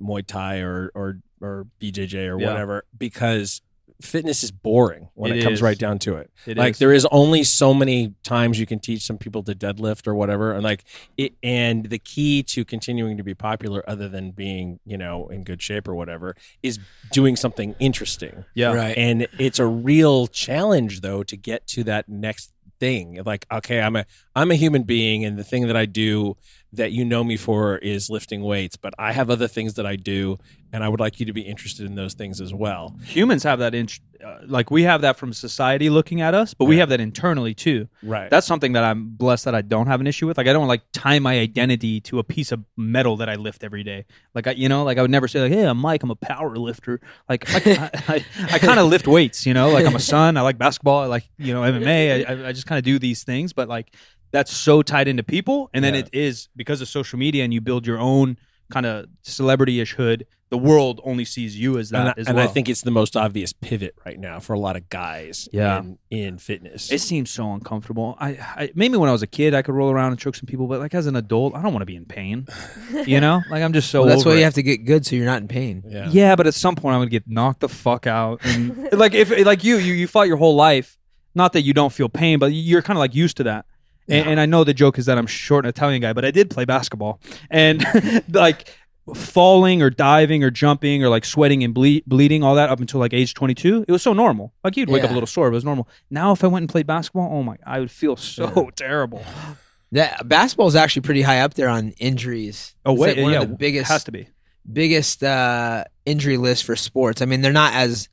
[0.00, 2.46] Muay Thai or or or BJJ or Yeah.
[2.52, 3.62] whatever because
[4.02, 5.62] fitness is boring when it, It comes is.
[5.62, 6.30] right down to it.
[6.46, 6.78] It like is.
[6.78, 10.52] there is only so many times you can teach some people to deadlift or whatever
[10.52, 10.84] and like
[11.16, 15.44] it and the key to continuing to be popular other than being you know in
[15.44, 16.78] good shape or whatever is
[17.12, 18.96] doing something interesting yeah, Right.
[18.96, 23.94] and it's a real challenge though to get to that next thing like okay i'm
[23.94, 26.36] a i'm a human being and the thing that i do
[26.72, 29.94] that you know me for is lifting weights but i have other things that i
[29.96, 30.38] do
[30.72, 33.58] and i would like you to be interested in those things as well Humans have
[33.58, 33.74] that.
[33.74, 33.88] In,
[34.24, 37.54] uh, like we have that from society looking at us, but we have that internally
[37.54, 37.88] too.
[38.04, 40.36] right That's something that I'm blessed that I don't have an issue with.
[40.38, 43.64] Like I don't like tie my identity to a piece of metal that I lift
[43.64, 44.04] every day.
[44.32, 46.04] Like I, you know, like I would never say like, "Hey, I'm Mike.
[46.04, 49.44] I'm a power lifter." Like I, I, I, I kind of lift weights.
[49.44, 50.36] You know, like I'm a son.
[50.36, 51.00] I like basketball.
[51.00, 52.26] I like you know MMA.
[52.28, 53.92] I, I- I just kind of do these things, but like
[54.32, 56.00] that's so tied into people, and then Yeah.
[56.00, 58.36] it is because of social media, and you build your own
[58.70, 60.26] kind of celebrity-ish hood.
[60.48, 62.44] The world only sees you as that and, I, as and well.
[62.48, 65.78] I think it's the most obvious pivot right now for a lot of guys Yeah.
[65.80, 68.16] in, in fitness It seems so uncomfortable.
[68.20, 70.44] I, I maybe when I was a kid, I could roll around and choke some
[70.46, 72.46] people, but like as an adult, I don't want to be in pain.
[73.06, 74.00] You know, like I'm just so.
[74.00, 75.82] well, that's over why you have to get good so you're not in pain.
[75.86, 78.40] yeah Yeah, but at some point, I'm gonna get knocked the fuck out.
[78.44, 80.98] And like if like you, you you fought your whole life.
[81.34, 83.64] Not that you don't feel pain, but you're kind of like used to that.
[84.08, 86.30] And, and I know the joke is that I'm short, an Italian guy, but I
[86.30, 87.84] did play basketball, and
[88.30, 88.68] like
[89.14, 93.00] falling or diving or jumping or like sweating and ble- bleeding, all that up until
[93.00, 94.52] like age 22, it was so normal.
[94.62, 95.88] Like you'd wake up a little sore, but it was normal.
[96.10, 99.24] Now, if I went and played basketball, oh my, I would feel so terrible.
[99.92, 102.74] That basketball is actually pretty high up there on injuries.
[102.86, 104.28] Oh wait, like one yeah, of the biggest has to be.
[104.70, 107.20] biggest uh, injury list for sports.
[107.20, 108.08] I mean, they're not as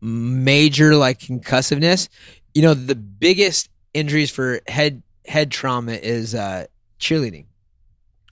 [0.00, 2.08] major like concussiveness.
[2.54, 6.66] You know, the biggest injuries for head head trauma is uh,
[7.00, 7.46] cheerleading.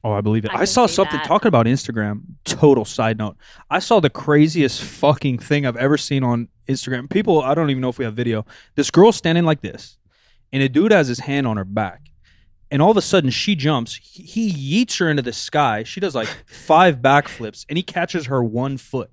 [0.02, 0.50] Oh, I believe it.
[0.50, 1.26] I I, saw something that.
[1.26, 2.22] talking about Instagram.
[2.44, 3.36] Total side note.
[3.70, 7.08] I saw the craziest fucking thing I've ever seen on Instagram.
[7.08, 8.44] People, I don't even know if we have video.
[8.74, 9.96] This girl standing like this,
[10.52, 12.02] and a dude has his hand on her back.
[12.70, 13.94] And all of a sudden, she jumps.
[13.94, 15.84] He, he yeets her into the sky.
[15.84, 19.10] She does like five backflips, and he catches her one foot.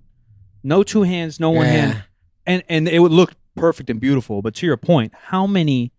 [0.63, 1.72] No two hands, no one Yeah.
[1.72, 2.04] hand.
[2.46, 4.41] And and it would look perfect and beautiful.
[4.41, 5.94] But to your point, how many?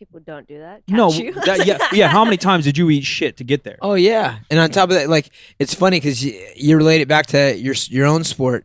[0.00, 0.82] People don't do that.
[0.88, 1.34] No, you.
[1.34, 2.08] that, yeah, yeah.
[2.08, 3.76] How many times did you eat shit to get there?
[3.82, 7.06] Oh yeah, and on top of that, like it's funny because you, you relate it
[7.06, 8.64] back to your your own sport.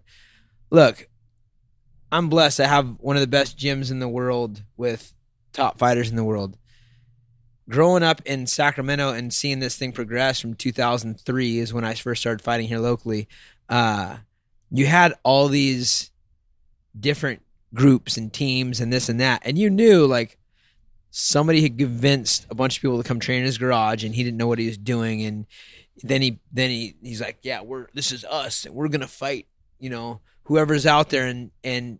[0.69, 1.10] Look,
[2.10, 2.62] I'm blessed.
[2.62, 5.13] I have one of the best gyms in the world with
[5.52, 6.58] top fighters in the world.
[7.67, 12.21] Growing up in Sacramento and seeing this thing progress from 2003 is when I first
[12.21, 13.28] started fighting here locally.
[13.67, 14.19] Uh,
[14.71, 16.12] you had all these
[16.98, 17.41] different
[17.74, 20.38] groups and teams and this and that, and you knew like
[21.17, 24.21] somebody had convinced a bunch of people to come train in his garage and he
[24.21, 25.45] didn't know what he was doing and
[26.04, 29.47] then he then he he's like yeah we're this is us and we're gonna fight
[29.80, 31.99] you know whoever's out there and and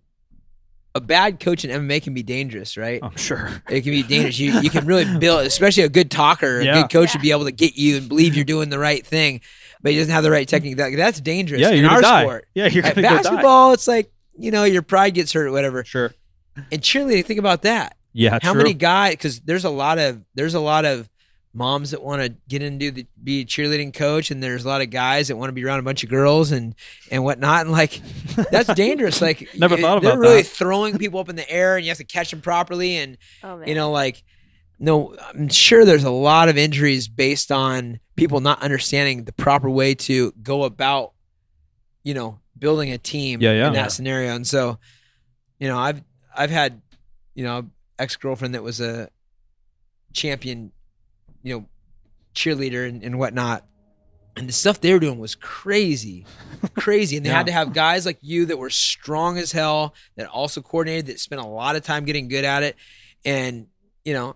[0.94, 3.62] a bad coach in MMA can be dangerous right I'm sure.
[3.70, 6.82] it can be dangerous you you can really build especially a good talker a Yeah.
[6.82, 9.40] good coach should be able to get you and believe you're doing the right thing
[9.82, 10.56] but he doesn't have the right mm-hmm.
[10.58, 12.24] technique that, that's dangerous Yeah, in you're our gonna die.
[12.24, 13.16] sport Yeah, you're At gonna die.
[13.16, 16.14] basketball it's like you know your pride gets hurt or whatever Sure.
[16.70, 18.40] and cheerleading think about that Yeah.
[18.42, 18.64] how true.
[18.64, 21.10] many guys because there's a lot of there's a lot of
[21.54, 24.82] moms that want to get into the be a cheerleading coach and there's a lot
[24.82, 26.76] of guys that want to be around a bunch of girls and
[27.12, 28.02] and whatnot and like
[28.52, 30.48] that's dangerous like Never you- thought they're about really that.
[30.48, 33.62] throwing people up in the air and you have to catch them properly and oh
[33.66, 34.22] you know like
[34.80, 39.70] no i'm sure there's a lot of injuries based on people not understanding the proper
[39.70, 41.14] way to go about
[42.04, 43.68] you know building a team Yeah, yeah.
[43.68, 43.88] in that Yeah.
[43.88, 44.78] scenario and so
[45.60, 46.02] you know i've
[46.36, 46.82] i've had
[47.34, 47.70] you know
[48.00, 49.10] ex-girlfriend that was a
[50.14, 50.72] champion
[51.44, 51.66] you know
[52.34, 53.66] cheerleader and, and whatnot
[54.38, 56.26] and the stuff they were doing was crazy
[56.76, 57.38] crazy and they Yeah.
[57.38, 61.20] had to have guys like you that were strong as hell that also coordinated that
[61.20, 62.76] spent a lot of time getting good at it
[63.24, 63.68] and
[64.04, 64.36] you know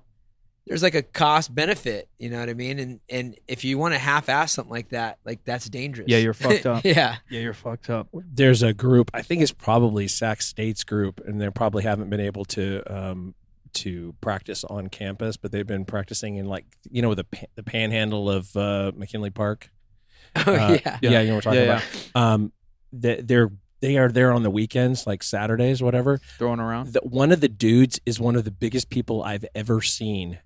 [0.67, 2.07] there's like a cost benefit.
[2.19, 2.77] You know what I mean?
[2.77, 6.05] And and if you want to half ass something like that, like that's dangerous.
[6.07, 6.83] Yeah, you're fucked up.
[6.85, 7.15] yeah.
[7.27, 8.07] Yeah, you're fucked up.
[8.13, 12.19] there's a group i think it's probably sac state's group and they probably haven't been
[12.19, 13.33] able to um
[13.73, 17.63] to practice on campus but they've been practicing in like you know the pa- the
[17.63, 19.69] panhandle of uh mckinley park?
[20.35, 20.99] Oh Uh, yeah.
[21.01, 21.81] yeah, you know what we're talking Yeah,
[22.13, 22.33] about?
[22.33, 22.51] um
[22.93, 23.51] they, they're
[23.81, 26.19] they are there on the weekends like saturdays whatever.
[26.37, 26.93] Throwing around.
[26.93, 30.39] the, one of the dudes is one of the biggest people i've ever seen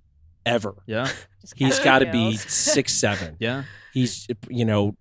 [0.45, 0.73] ever.
[0.86, 1.09] Yeah,
[1.55, 3.38] he's got to be six seven.
[3.39, 3.63] Yeah.
[3.93, 4.95] he's you know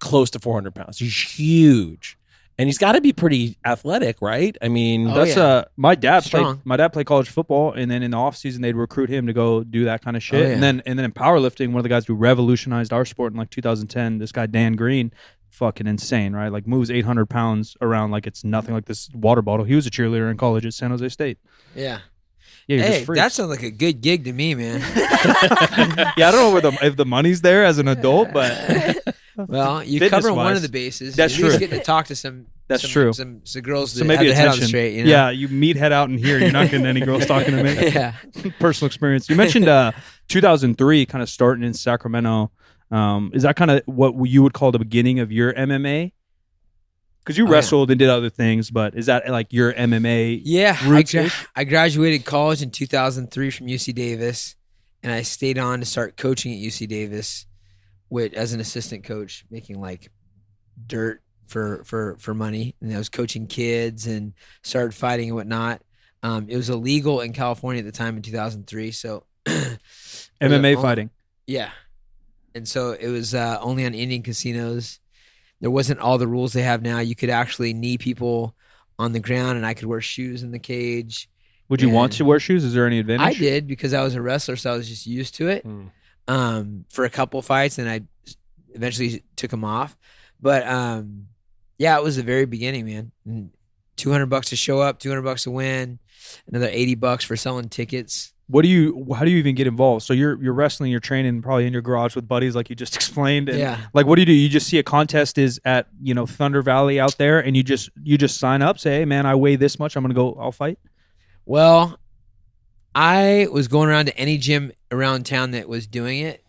[0.00, 0.98] close to 400 pounds.
[0.98, 2.17] He's huge
[2.58, 5.42] and he's got to be pretty athletic right i mean Oh, That's yeah.
[5.44, 6.56] uh my dad Strong.
[6.56, 9.26] played my dad played college football and then in the off season they'd recruit him
[9.26, 10.44] to go do that kind of shit.
[10.44, 10.54] Oh, yeah.
[10.54, 13.38] And then and then in powerlifting, one of the guys who revolutionized our sport in
[13.38, 15.12] like 2010, this guy Dan Green,
[15.50, 16.50] fucking insane, right?
[16.50, 19.64] Like moves 800 pounds around like it's nothing like this water bottle.
[19.64, 21.38] He was a cheerleader in college at San Jose State.
[21.74, 22.00] Yeah.
[22.66, 23.20] Yeah, you're Hey, just freaks.
[23.20, 24.80] that sounds like a good gig to me, man.
[26.16, 28.52] yeah, I don't know where the if the money's there as an adult, but
[29.46, 31.14] Well, you Fitness cover one of the bases.
[31.16, 31.60] that's At least true.
[31.60, 32.46] getting to talk to some.
[32.66, 33.12] That's some, true.
[33.12, 34.68] Some, some girls so that maybe have their head on attention.
[34.68, 34.94] straight.
[34.96, 35.10] You know?
[35.10, 36.38] Yeah, you meet head out in here.
[36.38, 37.72] You're not getting any girls talking to me.
[37.92, 38.12] yeah.
[38.60, 39.28] personal experience.
[39.30, 39.92] You mentioned uh,
[40.28, 42.50] 2003, kind of starting in Sacramento.
[42.90, 46.12] Um, is that kind of what you would call the beginning of your MMA?
[47.20, 47.54] Because you Oh, yeah.
[47.54, 50.40] wrestled and did other things, but is that like your MMA?
[50.44, 54.56] Yeah, I, Roots gra- I graduated college in 2003 from UC Davis,
[55.02, 57.46] and I stayed on to start coaching at UC Davis,
[58.10, 60.10] with as an assistant coach, making like
[60.86, 62.74] dirt for for for money.
[62.80, 65.82] And I was coaching kids and started fighting and whatnot.
[66.22, 71.10] Um, it was illegal in California at the time in 2003, so MMA Oh, fighting.
[71.46, 71.70] Yeah.
[72.54, 74.98] And so it was uh, only on Indian casinos.
[75.60, 76.98] There wasn't all the rules they have now.
[76.98, 78.54] You could actually knee people
[78.98, 81.28] on the ground, and I could wear shoes in the cage.
[81.68, 82.64] Would you want to wear shoes?
[82.64, 83.36] Is there any advantage?
[83.36, 85.86] I did because I was a wrestler, so I was just used to it Hmm.
[86.28, 88.02] Um, for a couple fights, and I
[88.74, 89.96] eventually took him off.
[90.40, 91.26] But um,
[91.78, 93.50] yeah, it was the very beginning, man.
[93.96, 95.98] Two hundred bucks to show up, two hundred bucks to win,
[96.46, 98.32] another eighty bucks for selling tickets.
[98.46, 99.06] What do you?
[99.14, 100.04] How do you even get involved?
[100.04, 102.94] So you're you're wrestling, you're training probably in your garage with buddies, like you just
[103.00, 103.48] explained.
[103.48, 103.80] And Yeah.
[103.92, 104.32] Like, what do you do?
[104.32, 107.62] You just see a contest is at you know Thunder Valley out there, and you
[107.62, 110.36] just you just sign up, say, hey man, I weigh this much, I'm gonna go,
[110.40, 110.78] I'll fight.
[111.44, 111.98] Well,
[113.00, 116.44] I was going around to any gym around town that was doing it.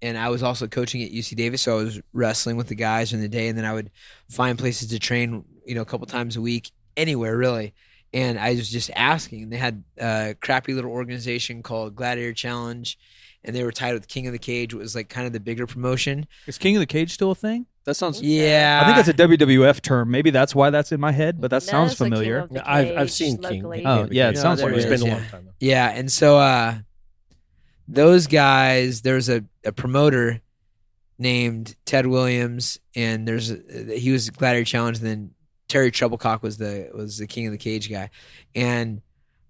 [0.00, 3.12] And I was also coaching at UC Davis, so I was wrestling with the guys
[3.12, 3.90] in the day, and then I would
[4.28, 7.74] find places to train, you know, a couple times a week, anywhere really.
[8.14, 9.42] And I was just asking.
[9.42, 12.96] And they had a crappy little organization called Gladiator Challenge,
[13.42, 14.72] and they were tied with King of the Cage.
[14.72, 16.28] It was like kind of the bigger promotion.
[16.46, 17.66] Is King of the Cage still a thing?
[17.88, 18.20] That sounds.
[18.20, 20.10] Yeah, I think that's a WWF term.
[20.10, 22.38] Maybe that's why that's in my head, but that sounds There's a King familiar.
[22.40, 23.62] of the I've- I've Cage seen King.
[23.62, 23.82] locally.
[23.86, 24.92] Oh, yeah, it Yeah, sounds there familiar.
[24.92, 25.48] it's been a long time.
[25.58, 26.74] Yeah, and so uh
[27.88, 30.42] those guys, there's a, a promoter
[31.18, 34.98] named Ted Williams, and there's a, he was Gladiator Challenge.
[34.98, 35.30] And then
[35.68, 38.10] Terry Trebilcock was the was the King of the Cage guy,
[38.54, 39.00] and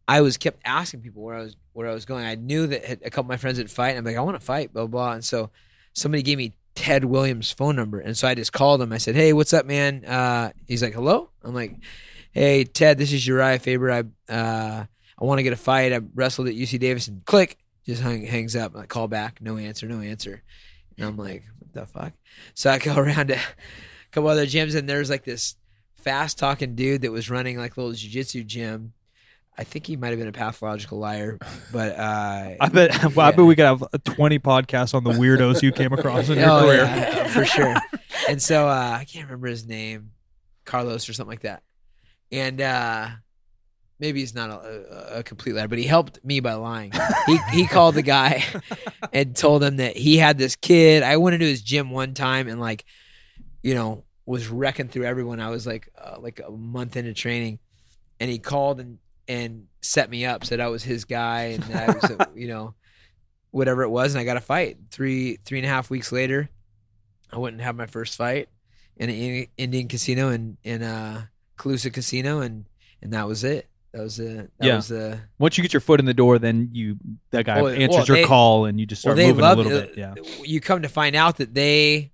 [0.06, 2.24] I was kept asking people where I was where I was going.
[2.24, 3.90] I knew that a couple of my friends would fight.
[3.90, 5.12] And I'm like, I want to fight, blah blah.
[5.12, 5.50] And so
[5.92, 8.92] somebody gave me Ted Williams' phone number, and so I just called him.
[8.92, 10.04] I said, Hey, what's up, man?
[10.04, 11.28] Uh, he's like, Hello.
[11.42, 11.74] I'm like,
[12.30, 13.90] Hey, Ted, this is Urijah Faber.
[13.90, 14.84] I uh,
[15.20, 15.92] I want to get a fight.
[15.92, 18.76] I wrestled at UC Davis, and click, just hung, hangs up.
[18.76, 20.44] I call back, no answer, no answer.
[20.96, 22.12] And I'm like, what the fuck?
[22.54, 23.40] So I go around to a
[24.12, 25.56] couple other gyms, and there's like this
[25.96, 28.92] fast talking dude that was running like a little jujitsu gym.
[29.58, 31.36] I think he might have been a pathological liar,
[31.72, 32.96] but uh, I bet.
[33.16, 36.38] Well, I bet we could have 20 podcasts on the weirdos you came across in
[36.38, 36.84] your oh, career.
[36.84, 37.74] yeah, for sure.
[38.28, 40.12] And so uh, I can't remember his name,
[40.64, 41.62] Carlos or something like that.
[42.30, 43.08] And uh,
[43.98, 46.92] maybe he's not a, a, a complete liar, but he helped me by lying.
[47.26, 48.44] He he called the guy
[49.12, 51.02] and told him that he had this kid.
[51.02, 52.84] I went into his gym one time and like,
[53.62, 55.40] you know, was wrecking through everyone.
[55.40, 57.58] I was like uh, like a month into training,
[58.20, 61.86] and he called and and set me up, said I was his guy, and I
[61.86, 62.74] was you know
[63.50, 64.78] whatever it was, and I got a fight.
[64.90, 66.48] Three three and a half weeks later,
[67.32, 68.48] I went and had my first fight
[68.96, 71.26] in an Indian casino in in uh,
[71.58, 72.64] Colusa Casino, and
[73.02, 73.68] and that was it.
[73.92, 74.76] That was the that Yeah.
[74.76, 76.96] was the Once you get your foot in the door, then you
[77.30, 79.54] that guy Well, answers well, your they- call, and you just start they moving a
[79.54, 79.94] little bit.
[79.96, 80.14] Yeah.
[80.44, 82.12] You come to find out that they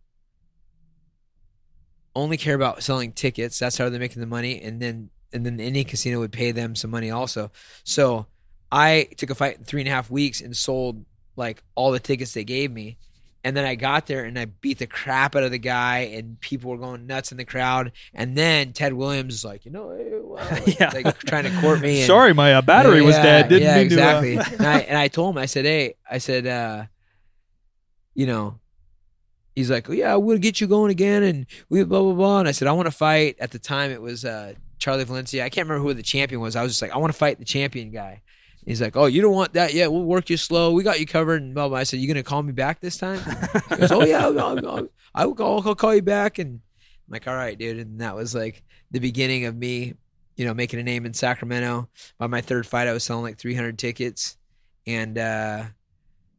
[2.14, 3.58] only care about selling tickets.
[3.58, 6.52] That's how they're making the money, and then and then the Indian casino would pay
[6.52, 7.50] them some money also.
[7.82, 8.26] So
[8.72, 11.04] I took a fight in three and a half weeks and sold
[11.36, 12.96] like all the tickets they gave me,
[13.42, 16.40] And then I got there and I beat the crap out of the guy, and
[16.40, 17.92] people were going nuts in the crowd.
[18.14, 20.90] And then Ted Williams is like, you know, hey, wow, like, Yeah.
[20.94, 21.98] like trying to court me.
[21.98, 23.48] And, Sorry, my uh, battery was Yeah, dead.
[23.50, 24.56] Didn't yeah, mean to, uh, exactly.
[24.58, 26.84] and, I, and I told him, I said, hey, I said, uh,
[28.14, 28.60] you know,
[29.54, 32.38] he's like, yeah, we'll get you going again, and we blah blah blah.
[32.40, 33.36] And I said, I want to fight.
[33.40, 35.42] At the time, it was uh, Charlie Valencia.
[35.42, 36.56] I can't remember who the champion was.
[36.56, 38.20] I was just like, I want to fight the champion guy.
[38.66, 39.90] He's like, oh, you don't want that yet?
[39.90, 40.72] We'll work you slow.
[40.72, 41.40] We got you covered.
[41.40, 41.78] And blah blah.
[41.78, 43.18] I said, you gonna call me back this time?
[43.70, 46.38] He goes, oh yeah, I'll, I'll, I'll, I'll call you back.
[46.38, 47.78] And I'm like, all right, dude.
[47.78, 49.94] And that was like the beginning of me,
[50.36, 51.88] you know, making a name in Sacramento.
[52.18, 54.36] By my third fight, I was selling like 300 tickets,
[54.86, 55.64] and uh,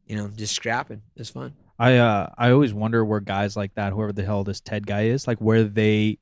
[0.06, 1.02] you know, just scrapping.
[1.16, 1.52] It was fun.
[1.80, 5.06] I uh I always wonder where guys like that, whoever the hell this Ted guy
[5.06, 6.18] is, like where they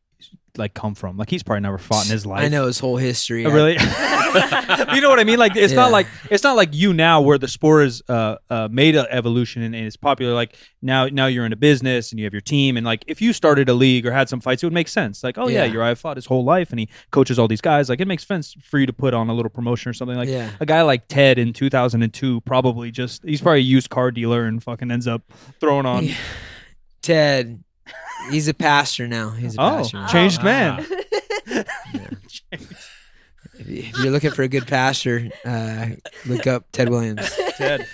[0.57, 1.17] like come from.
[1.17, 2.43] Like he's probably never fought in his life.
[2.43, 3.45] I know his whole history.
[3.45, 3.73] Oh, really?
[4.95, 5.39] you know what I mean?
[5.39, 8.69] Like it's not like it's not like you now where the sport is uh, uh
[8.71, 10.33] made a evolution and, and it's popular.
[10.33, 13.21] Like now now you're in a business and you have your team and like if
[13.21, 15.23] you started a league or had some fights, it would make sense.
[15.25, 15.75] Like oh yeah, Yeah.
[15.75, 17.89] Urijah fought his whole life and he coaches all these guys.
[17.89, 20.29] Like it makes sense for you to put on a little promotion or something like.
[20.29, 20.51] yeah.
[20.61, 24.63] A guy like Ted in 2002 probably just he's probably a used car dealer and
[24.63, 25.23] fucking ends up
[25.61, 26.05] throwing on.
[26.07, 26.15] Yeah.
[27.03, 27.63] Ted,
[28.31, 29.31] he's a pastor now.
[29.31, 29.97] He's a Oh, pastor.
[29.99, 30.07] now.
[30.09, 30.45] changed Ah.
[30.45, 30.87] man.
[33.57, 35.87] If you- if you're looking for a good pastor, uh,
[36.27, 37.31] look up Ted Williams.
[37.57, 37.87] Ted.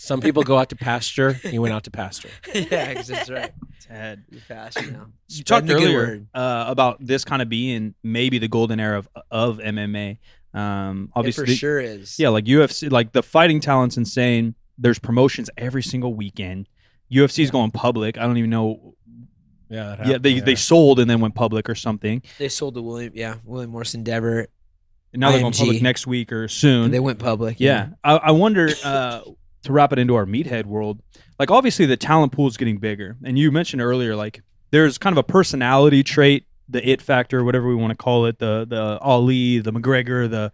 [0.00, 1.34] Some people go out to pasture.
[1.34, 2.30] He went out to pasture.
[2.54, 3.52] yeah, that's right.
[3.80, 4.24] Ted.
[4.30, 5.06] you a pastor now.
[5.28, 8.80] you talked Spreading the good earlier uh, about this kind of being maybe the golden
[8.80, 10.18] era of, of MMA.
[10.52, 12.18] Um, It obviously, for sure is.
[12.18, 14.56] yeah, like UFC, like the fighting talent's insane.
[14.76, 16.68] There's promotions every single weekend.
[17.12, 18.18] UFC's going public.
[18.18, 18.94] I don't even know.
[19.72, 22.22] Yeah, that Yeah, happened, they they sold and then went public or something.
[22.38, 23.12] They sold to William.
[23.14, 24.48] Yeah, William Morris Endeavor.
[25.12, 26.90] And now they're going public next week or soon.
[26.90, 27.58] They went public.
[27.58, 29.20] Yeah, I, I wonder uh,
[29.64, 31.00] to wrap it into our meathead world.
[31.38, 35.12] Like, obviously, the talent pool is getting bigger, and you mentioned earlier, like there's kind
[35.12, 38.98] of a personality trait, the it factor, whatever we want to call it, the the
[39.00, 40.52] Ali, the McGregor, the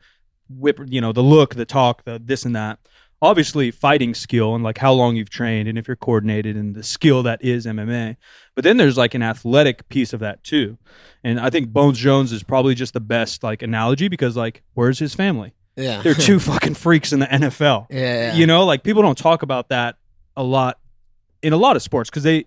[0.49, 2.79] whip, you know, the look, the talk, the this and that.
[3.21, 6.85] Obviously, fighting skill and like how long you've trained and if you're coordinated and the
[6.85, 8.17] skill that is MMA.
[8.55, 10.79] But then there's like an athletic piece of that too.
[11.25, 15.01] And I think Bones Jones is probably just the best like analogy because like where's
[15.01, 15.53] his family?
[15.77, 16.01] Yeah.
[16.03, 17.87] They're two fucking freaks in the NFL.
[17.91, 17.99] Yeah.
[17.99, 18.35] yeah.
[18.35, 19.97] You know, like people don't talk about that
[20.37, 20.79] a lot
[21.43, 22.47] in a lot of sports because they,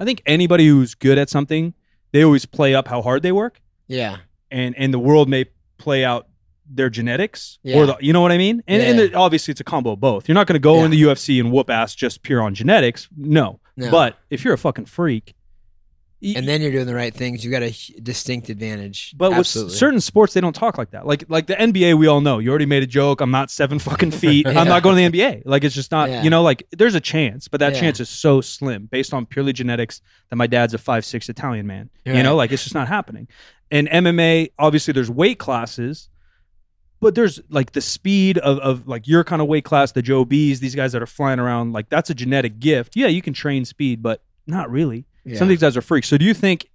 [0.00, 1.74] I think anybody who's good at something,
[2.12, 4.18] they always play up how hard they work, Yeah.
[4.50, 5.46] and and the world may
[5.78, 6.25] play out
[6.68, 7.76] their genetics Yeah.
[7.76, 8.62] or the, you know what I mean.
[8.66, 9.04] And, and Yeah.
[9.06, 10.28] it- obviously, it's a combo of both.
[10.28, 10.84] You're not going to go Yeah.
[10.86, 13.60] in the UFC and whoop ass just pure on genetics, no.
[13.76, 13.90] No.
[13.90, 15.34] But if you're a fucking freak,
[16.34, 17.44] and then you're doing the right things.
[17.44, 17.70] You got a
[18.02, 19.12] distinct advantage.
[19.16, 19.70] But Absolutely.
[19.70, 21.06] with certain sports, they don't talk like that.
[21.06, 22.38] Like like the NBA, we all know.
[22.38, 23.20] You already made a joke.
[23.20, 24.46] I'm not seven fucking feet.
[24.46, 24.58] Yeah.
[24.58, 25.42] I'm not going to the NBA.
[25.44, 26.08] Like it's just not.
[26.08, 26.22] Yeah.
[26.22, 27.80] You know, like there's a chance, but that Yeah.
[27.80, 30.00] chance is so slim based on purely genetics
[30.30, 31.90] that my dad's a five six Italian man.
[32.06, 33.28] You know, like it's just not happening.
[33.70, 36.08] And MMA, obviously, there's weight classes.
[37.00, 40.24] But there's like the speed of, of like your kind of weight class, the Joe
[40.24, 42.96] B's, these guys that are flying around, like that's a genetic gift.
[42.96, 45.04] Yeah, you can train speed, but not really.
[45.24, 45.36] Yeah.
[45.38, 46.08] Some of these guys are freaks.
[46.08, 46.68] So do you think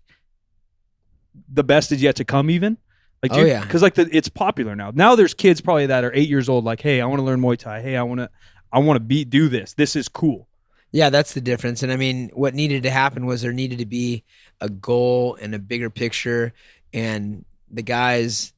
[1.51, 2.49] the best is yet to come?
[2.49, 2.77] Even
[3.23, 3.61] like, Oh, you- yeah.
[3.61, 4.91] because like the, it's popular now.
[4.93, 6.65] Now there's kids probably that are eight years old.
[6.65, 7.81] Like, hey, I want to learn Muay Thai.
[7.81, 8.29] Hey, I want to,
[8.71, 9.73] I want to be do this.
[9.73, 10.47] This is cool.
[10.91, 11.83] Yeah, that's the difference.
[11.83, 14.23] And I mean, what needed to happen was there needed to be
[14.59, 16.53] a goal and a bigger picture.
[16.93, 18.51] And the guys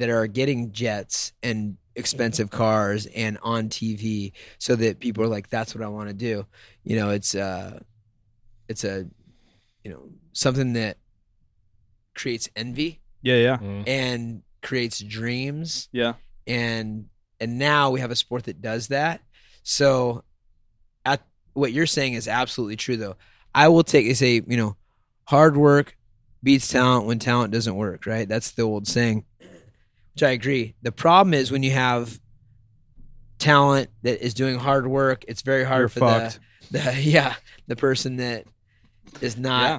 [0.00, 5.48] that are getting jets and expensive cars and on TV so that people are like,
[5.48, 6.46] that's what I want to do.
[6.84, 7.78] You know, it's, uh,
[8.68, 9.06] it's a,
[9.84, 10.96] you know, something that
[12.14, 13.84] creates envy Yeah, yeah, Mm.
[13.88, 16.14] and creates dreams yeah.
[16.46, 17.06] and
[17.40, 19.22] and now we have a sport that does that
[19.62, 20.22] so
[21.06, 21.22] at
[21.54, 23.16] what you're saying is absolutely true though
[23.54, 24.76] i will take they say you know
[25.24, 25.96] hard work
[26.42, 29.24] beats talent when talent doesn't work right that's the old saying
[30.14, 32.20] which i agree the problem is when you have
[33.38, 36.40] talent that is doing hard work it's very hard You're for fucked.
[36.70, 37.34] the, the yeah
[37.68, 38.44] the person that
[39.20, 39.78] is not Yeah.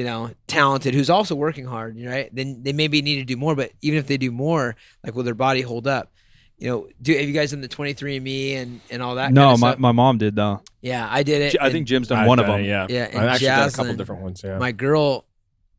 [0.00, 2.28] you know, talented who's also working hard, right?
[2.34, 5.22] Then they maybe need to do more, but even if they do more, like will
[5.22, 6.12] their body hold up?
[6.58, 9.32] You know, do have you guys done the 23andMe and and all that?
[9.32, 9.78] No, kind of my, stuff?
[9.80, 10.60] my mom did though.
[10.82, 11.56] yeah, I did it.
[11.60, 12.64] I and think Jim's done I've one of done them.
[12.64, 14.42] it, Yeah, Yeah, and I actually done a couple different ones.
[14.44, 15.24] Yeah, my girl,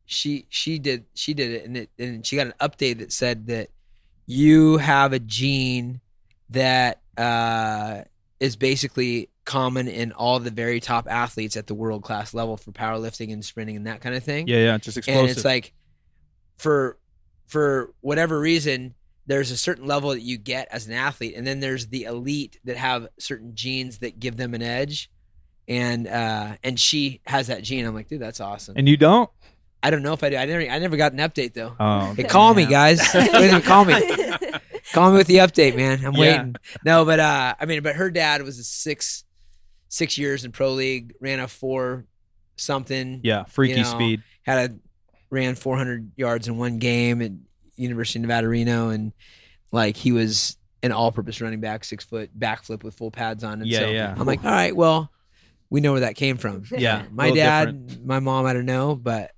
[0.06, 3.46] she she did she did it, and it and she got an update that said
[3.48, 3.68] that
[4.30, 6.00] you have a gene
[6.50, 8.02] that uh,
[8.38, 12.70] is basically common in all the very top athletes at the world class level for
[12.70, 14.46] powerlifting and sprinting and that kind of thing.
[14.46, 15.20] Yeah, yeah, just explosive.
[15.20, 15.72] and it's like
[16.58, 16.98] for
[17.46, 18.94] for whatever reason
[19.26, 22.58] there's a certain level that you get as an athlete and then there's the elite
[22.64, 25.10] that have certain genes that give them an edge
[25.70, 27.86] and uh, and she has that gene.
[27.86, 28.74] I'm like, dude, that's awesome.
[28.76, 29.30] And you don't?
[29.82, 30.36] I don't know if I do.
[30.36, 31.74] I never I never got an update though.
[31.80, 33.00] Oh, Hey, call me, guys.
[33.14, 33.94] Wait call me.
[34.92, 36.04] Call me with the update, man.
[36.04, 36.20] I'm Yeah.
[36.20, 36.56] waiting.
[36.84, 39.22] No, but uh, I mean, but her dad was a six
[39.88, 42.06] six years in pro league, ran a four
[42.56, 43.20] something.
[43.22, 44.22] Yeah, freaky You know, speed.
[44.42, 44.74] had a
[45.30, 47.30] ran 400 yards in one game at
[47.76, 49.12] University of Nevada Reno, and
[49.70, 53.60] like he was an all-purpose running back, six foot backflip with full pads on.
[53.60, 54.14] And Yeah, so yeah.
[54.18, 55.12] I'm like, all right, well,
[55.68, 56.64] we know where that came from.
[56.76, 58.06] Yeah, my dad, different.
[58.06, 59.30] my mom, I don't know, but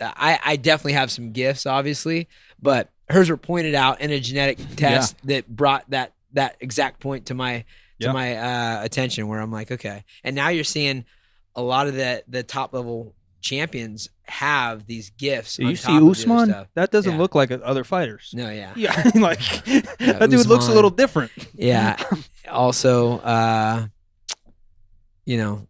[0.00, 2.28] I I definitely have some gifts, obviously,
[2.60, 7.26] but hers were pointed out in a genetic test that brought that that exact point
[7.26, 7.60] to my
[8.00, 8.12] to Yeah.
[8.12, 10.04] my uh, attention where I'm like, okay.
[10.22, 11.04] And now you're seeing
[11.54, 15.58] a lot of the the top level champions have these gifts.
[15.58, 16.66] you on see Usman?
[16.74, 17.18] That doesn't Yeah.
[17.18, 18.32] look like other fighters.
[18.34, 19.38] No, yeah, Yeah, like
[20.00, 21.30] that dude looks a little different.
[21.54, 21.96] yeah.
[22.50, 23.86] also, uh,
[25.24, 25.66] you know,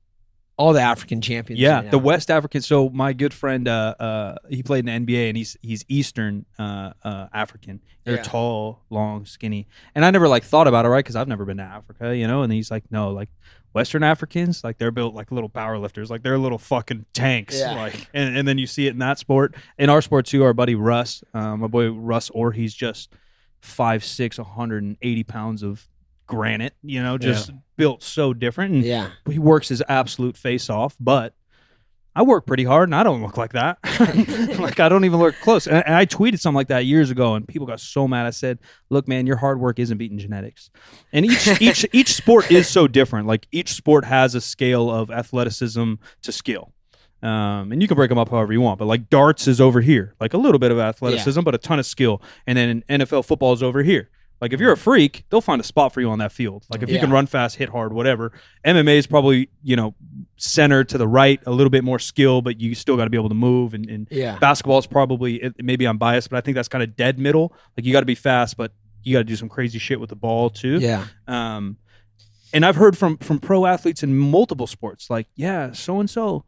[0.59, 1.61] all the African champions.
[1.61, 1.98] Yeah, the.
[1.98, 2.62] West African.
[2.62, 6.46] So my good friend, uh, uh, he played in the NBA, and he's he's Eastern
[6.59, 7.80] uh, uh, African.
[8.04, 8.22] They're Yeah.
[8.22, 11.04] tall, long, skinny, and I never like thought about it, right?
[11.04, 12.42] Because I've never been to Africa, you know.
[12.42, 13.28] And he's like, no, like
[13.72, 17.59] Western Africans, like they're built like little power lifters, like they're little fucking tanks.
[17.59, 17.74] Yeah.
[17.74, 19.54] Like, and, and then you see it in that sport.
[19.76, 23.12] In our sport too, our buddy Russ, um, my boy Russ, or he's just
[23.61, 25.88] five six, 180 pounds of
[26.27, 26.74] granite.
[26.83, 28.74] You know, just built so different.
[28.74, 31.35] And Yeah, he works his absolute face off, but
[32.16, 33.79] I work pretty hard and I don't look like that.
[34.59, 35.66] like I don't even look close.
[35.66, 38.24] And, and I tweeted something like that years ago, and people got so mad.
[38.24, 38.59] I said,
[38.89, 40.70] "Look, man, your hard work isn't beating genetics."
[41.12, 43.27] And each each each sport is so different.
[43.27, 46.72] Like each sport has a scale of athleticism to skill.
[47.22, 49.81] Um, and you can break them up however you want, but like darts is over
[49.81, 52.22] here, like a little bit of athleticism, but a ton of skill.
[52.47, 54.11] And then NFL football is over here.
[54.41, 56.66] Like if you're a freak, they'll find a spot for you on that field.
[56.70, 58.32] Like if you can run fast, hit hard, whatever.
[58.64, 59.95] MMA is probably you know
[60.37, 63.16] center to the right, a little bit more skill, but you still got to be
[63.16, 63.72] able to move.
[63.72, 66.84] And, and yeah, basketball is probably it, maybe I'm biased, but I think that's kind
[66.84, 67.55] of dead middle.
[67.76, 68.72] Like you got to be fast, but
[69.03, 70.78] you got to do some crazy shit with the ball too.
[70.80, 71.07] yeah.
[71.26, 71.78] Um,
[72.53, 76.45] and I've heard from from pro athletes in multiple sports, like yeah, so and so,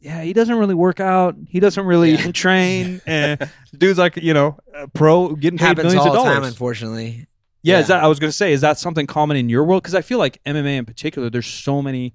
[0.00, 2.30] yeah, he doesn't really work out, he doesn't really Yeah.
[2.32, 4.58] train, and dude's like you know,
[4.94, 6.34] pro getting paid Happens millions all of the dollars.
[6.34, 7.26] time, unfortunately.
[7.62, 9.82] Yeah, is that I was gonna say, is that something common in your world?
[9.82, 12.14] Because I feel like MMA in particular, there's so many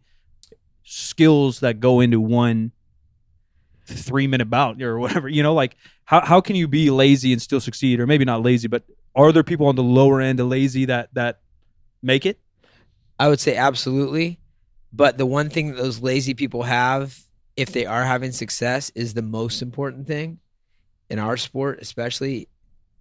[0.84, 2.72] skills that go into one
[3.86, 5.28] three minute bout or whatever.
[5.28, 8.00] You know, like how how can you be lazy and still succeed?
[8.00, 8.84] Or maybe not lazy, but
[9.16, 11.42] are there people on the lower end of lazy that that
[12.02, 12.40] make it?
[13.20, 14.40] I would say absolutely.
[14.92, 17.20] But the one thing that those lazy people have,
[17.56, 20.40] if they are having success, is the most important thing
[21.10, 22.50] in our sport, especially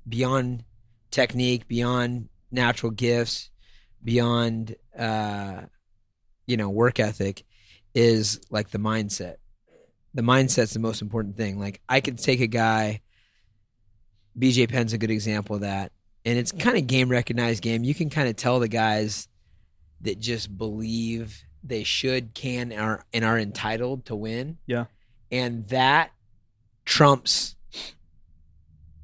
[0.08, 0.64] beyond
[1.10, 3.50] technique, beyond natural gifts,
[4.02, 5.62] beyond uh,
[6.46, 7.44] you know work ethic,
[7.94, 9.36] is like the mindset.
[10.14, 11.58] The mindset's the most important thing.
[11.58, 13.00] Like I could take a guy.
[14.38, 15.92] BJ Penn's a good example of that,
[16.24, 17.84] and it's kind of game recognized game.
[17.84, 19.28] You can kind of tell the guys
[20.02, 24.58] that just believe they should, can, are and are entitled to win.
[24.66, 24.86] Yeah.
[25.30, 26.10] And that
[26.84, 27.56] trumps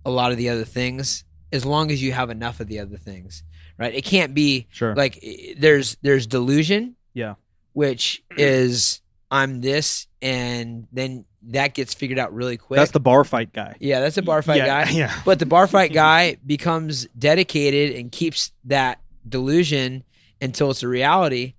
[0.04, 2.96] a lot of the other things as long as you have enough of the other
[2.96, 3.42] things.
[3.78, 3.94] Right?
[3.94, 4.94] It can't be Sure.
[4.94, 5.24] like
[5.56, 6.96] there's there's delusion.
[7.14, 7.34] Yeah.
[7.74, 9.00] Which is
[9.30, 12.78] I'm this and then that gets figured out really quick.
[12.78, 13.76] That's the bar fight guy.
[13.78, 14.90] yeah, that's a bar fight yeah, guy.
[14.90, 15.20] Yeah.
[15.24, 20.02] But the bar fight guy becomes dedicated and keeps that delusion
[20.40, 21.54] until it's a reality.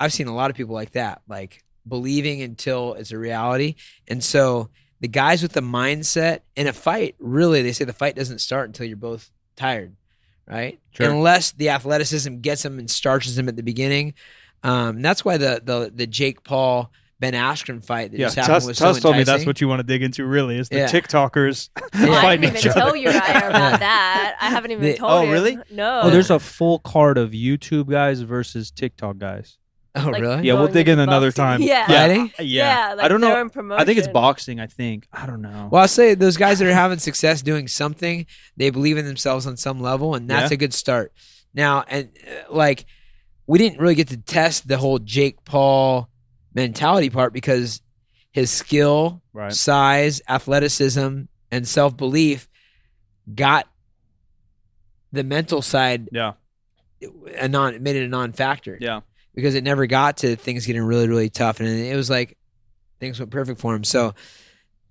[0.00, 3.74] I've seen a lot of people like that, like believing until it's a reality.
[4.08, 4.70] And so
[5.00, 8.68] the guys with the mindset in a fight, really, they say the fight doesn't start
[8.68, 9.94] until you're both tired,
[10.48, 10.80] right?
[10.92, 11.10] Sure.
[11.10, 14.14] Unless the athleticism gets them and starches them at the beginning.
[14.62, 18.54] Um, that's why the the the Jake Paul Ben Askren fight that Yeah, just happened
[18.54, 20.24] Tuss, was Tuss so told me that's what you want to dig into.
[20.26, 20.86] Really, is the Yeah.
[20.86, 22.80] TikTokers Oh, I fighting didn't each even other.
[22.90, 23.48] tell you Ryan, Yeah.
[23.48, 24.36] about that.
[24.40, 25.30] I haven't even The- told Oh, him.
[25.30, 25.58] really?
[25.70, 26.00] No.
[26.04, 29.56] Oh, there's a full card of YouTube guys versus TikTok guys.
[29.96, 30.46] Oh, like- really?
[30.46, 31.44] Yeah, we'll dig in into another boxing.
[31.44, 31.62] time.
[31.62, 31.86] Yeah.
[31.90, 32.32] yeah, Fighting?
[32.38, 32.44] yeah.
[32.88, 33.74] Yeah, like I don't know.
[33.76, 34.60] I think it's boxing.
[34.60, 35.68] I think I don't know.
[35.72, 38.26] Well, I'll say those guys that are having success doing something,
[38.56, 40.54] they believe in themselves on some level, and that's Yeah.
[40.54, 41.12] a good start.
[41.54, 42.86] Now, and uh, like,
[43.48, 46.08] we didn't really get to test the whole Jake Paul
[46.54, 47.80] mentality part because
[48.30, 49.52] his skill, right.
[49.52, 52.48] size, athleticism, and self belief
[53.34, 53.66] got
[55.10, 56.34] the mental side Yeah.
[57.36, 59.00] a non made it a non factor Yeah.
[59.34, 62.36] Because it never got to things getting really really tough and it was like
[62.98, 64.14] things went perfect for him so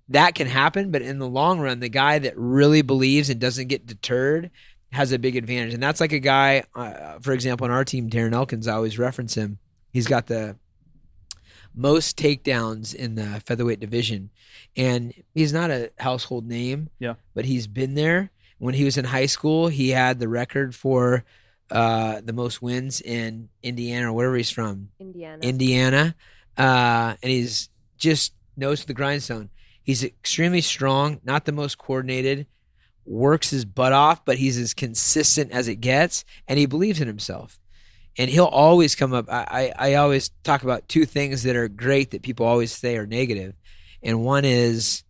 [0.08, 3.68] that can happen but in the long run the guy that really believes and doesn't
[3.68, 4.50] get deterred
[4.92, 8.10] has a big advantage and that's like a guy uh, for example on our team
[8.10, 9.58] Darren Elkins I always reference him
[9.92, 10.56] he's got the
[11.74, 14.30] most takedowns in the featherweight division,
[14.76, 16.90] and he's not a household name.
[16.98, 17.14] Yeah.
[17.34, 18.30] but he's been there.
[18.58, 21.24] When he was in high school, he had the record for
[21.70, 24.90] uh, the most wins in Indiana or wherever he's from.
[24.98, 25.38] Indiana.
[25.42, 26.14] Indiana,
[26.58, 29.50] uh, and he's just nose to the grindstone.
[29.82, 32.46] He's extremely strong, not the most coordinated,
[33.04, 37.08] works his butt off, but he's as consistent as it gets, and he believes in
[37.08, 37.58] himself.
[38.18, 39.26] And he'll always come up.
[39.30, 42.96] I, I, I always talk about two things that are great that people always say
[42.96, 43.54] are negative,
[44.02, 45.04] and one is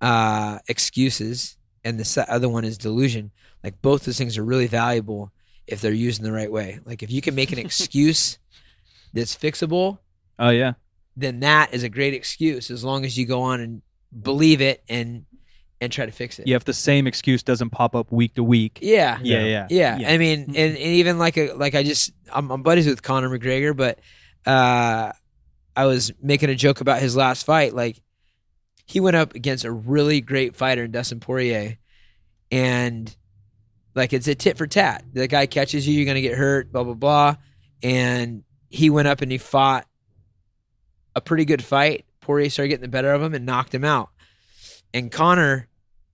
[0.00, 3.32] uh, excuses, and the other one is delusion.
[3.62, 5.32] Like both those things are really valuable
[5.70, 6.80] if they're used in the right way.
[6.84, 8.38] Like if you can make an excuse
[9.12, 9.98] that's fixable,
[10.38, 10.74] Oh yeah.
[11.16, 13.82] then that is a great excuse as long as you go on and
[14.22, 15.26] believe it and
[15.82, 16.46] and try to fix it.
[16.46, 16.56] Yeah.
[16.56, 18.80] If the same excuse doesn't pop up week to week.
[18.82, 19.18] Yeah.
[19.22, 19.66] Yeah.
[19.70, 19.96] Yeah.
[19.98, 20.10] Yeah.
[20.10, 23.30] I mean, and, and even like a like I just I'm, I'm buddies with Conor
[23.30, 23.98] McGregor, but
[24.46, 25.12] uh,
[25.74, 27.74] I was making a joke about his last fight.
[27.74, 27.98] Like
[28.84, 31.78] he went up against a really great fighter in Dustin Poirier,
[32.50, 33.14] and
[33.94, 35.04] like it's a tit for tat.
[35.12, 37.36] The guy catches you, you're gonna get hurt, blah blah blah.
[37.82, 39.86] And he went up and he fought
[41.14, 42.04] a pretty good fight.
[42.20, 44.10] Poirier started getting the better of him and knocked him out.
[44.92, 45.68] And Conor,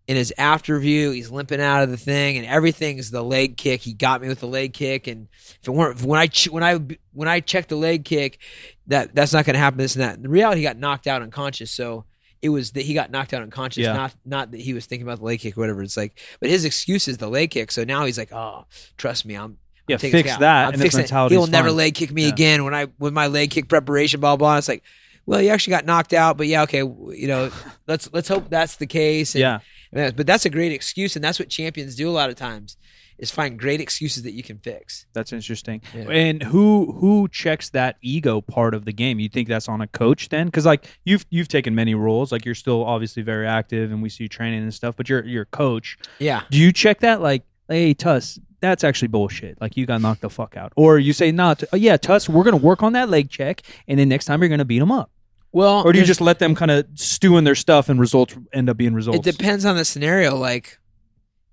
[0.06, 3.80] in his after view, he's limping out of the thing, and everything's the leg kick.
[3.80, 5.28] He got me with the leg kick, and
[5.60, 6.78] if it weren't when I when I
[7.12, 8.38] when I checked the leg kick,
[8.86, 9.78] that that's not going to happen.
[9.78, 10.18] This and that.
[10.18, 11.72] In reality, he got knocked out unconscious.
[11.72, 12.04] So
[12.46, 13.92] it was that he got knocked out unconscious, Yeah.
[13.92, 15.82] not not that he was thinking about the leg kick or whatever.
[15.82, 17.70] It's like, but his excuse is the leg kick.
[17.70, 18.64] So now he's like, oh,
[18.96, 19.42] trust me, I'm.
[19.88, 21.02] I'm Yeah, taking fix that, I'm and fixing it.
[21.04, 22.28] mentality He'll never leg kick me Yeah.
[22.30, 22.64] again.
[22.64, 24.56] When I with my leg kick preparation, blah blah.
[24.56, 24.82] It's like,
[25.26, 27.50] well, you actually got knocked out, but yeah, okay, you know,
[27.86, 29.34] let's let's hope that's the case.
[29.36, 29.58] And- Yeah.
[29.92, 32.76] yeah, but that's a great excuse, and that's what champions do a lot of times,
[33.18, 35.06] is find great excuses that you can fix.
[35.12, 35.80] That's interesting.
[35.94, 36.10] Yeah.
[36.10, 39.18] And who who checks that ego part of the game?
[39.18, 40.46] You think that's on a coach then?
[40.46, 42.32] Because like you've you've taken many roles.
[42.32, 44.96] Like you're still obviously very active, and we see you training and stuff.
[44.96, 45.96] But you're you're a coach.
[46.18, 47.20] Yeah, Do you check that?
[47.22, 49.60] Like, hey Tuss, that's actually bullshit.
[49.60, 50.72] Like you got knocked the fuck out.
[50.76, 53.62] Or you say, nah, t- oh, yeah, Tuss, we're gonna work on that leg check,
[53.88, 55.10] and then next time you're gonna beat them up.
[55.52, 58.36] well, Or do you just let them kind of stew in their stuff and results
[58.52, 59.26] end up being results?
[59.26, 60.36] It depends on the scenario.
[60.36, 60.78] Like,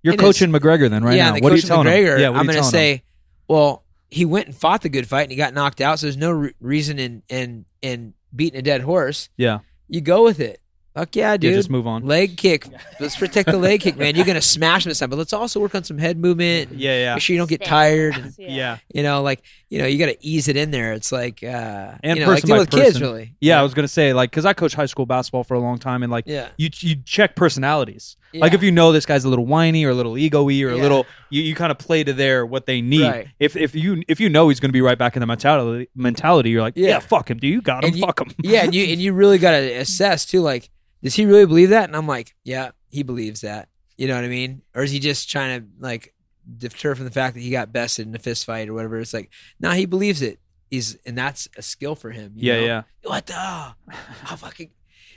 [0.03, 1.35] You're it is- coaching McGregor then, right yeah, now.
[1.35, 1.93] the What are you coach telling him?
[1.93, 2.71] McGregor, Yeah, I'm going to telling him?
[2.71, 3.03] say,
[3.47, 5.99] well, he went and fought the good fight, and he got knocked out.
[5.99, 9.29] So there's no re- reason in in in beating a dead horse.
[9.37, 10.59] yeah, You go with it.
[10.95, 11.55] Fuck yeah, yeah, dude.
[11.55, 12.05] just move on.
[12.05, 12.67] leg kick.
[12.99, 14.15] Let's protect the leg kick, man.
[14.15, 16.71] You're gonna smash him this time, but let's also work on some head movement.
[16.73, 18.15] Yeah, yeah, Make sure you don't get Stance, tired.
[18.15, 18.77] and- yeah.
[18.93, 20.93] You know, like you know, you got to ease it in there.
[20.93, 23.33] It's like, uh, And you know, like deal by with kids, really.
[23.41, 25.79] Yeah, I was gonna say like because I coached high school basketball for a long
[25.79, 26.49] time, and like yeah.
[26.57, 28.15] you you check personalities.
[28.33, 30.75] Like if you know this guy's a little whiny or a little ego-y or a
[30.75, 30.81] Yeah.
[30.81, 33.01] little, you, you kind of play to their what they need.
[33.03, 33.27] Right.
[33.39, 36.49] If if you if you know he's gonna be right back in the mentality mentality,
[36.49, 36.99] you're like, yeah, Yeah.
[36.99, 38.31] fuck him, dude, you got him, And you- fuck him.
[38.43, 40.41] yeah, and you and you really got to assess too.
[40.41, 40.69] Like,
[41.03, 41.85] does he really believe that?
[41.85, 43.69] And I'm like, yeah, he believes that.
[43.97, 44.61] You know what I mean?
[44.73, 46.13] Or is he just trying to like
[46.57, 48.99] deter from the fact that he got bested in a fist fight or whatever?
[48.99, 49.29] It's like,
[49.59, 50.39] no, he believes it.
[50.71, 52.33] He's and that's a skill for him.
[52.35, 52.65] you yeah, know?
[52.65, 53.35] yeah, What the?
[53.37, 54.71] I'll fucking.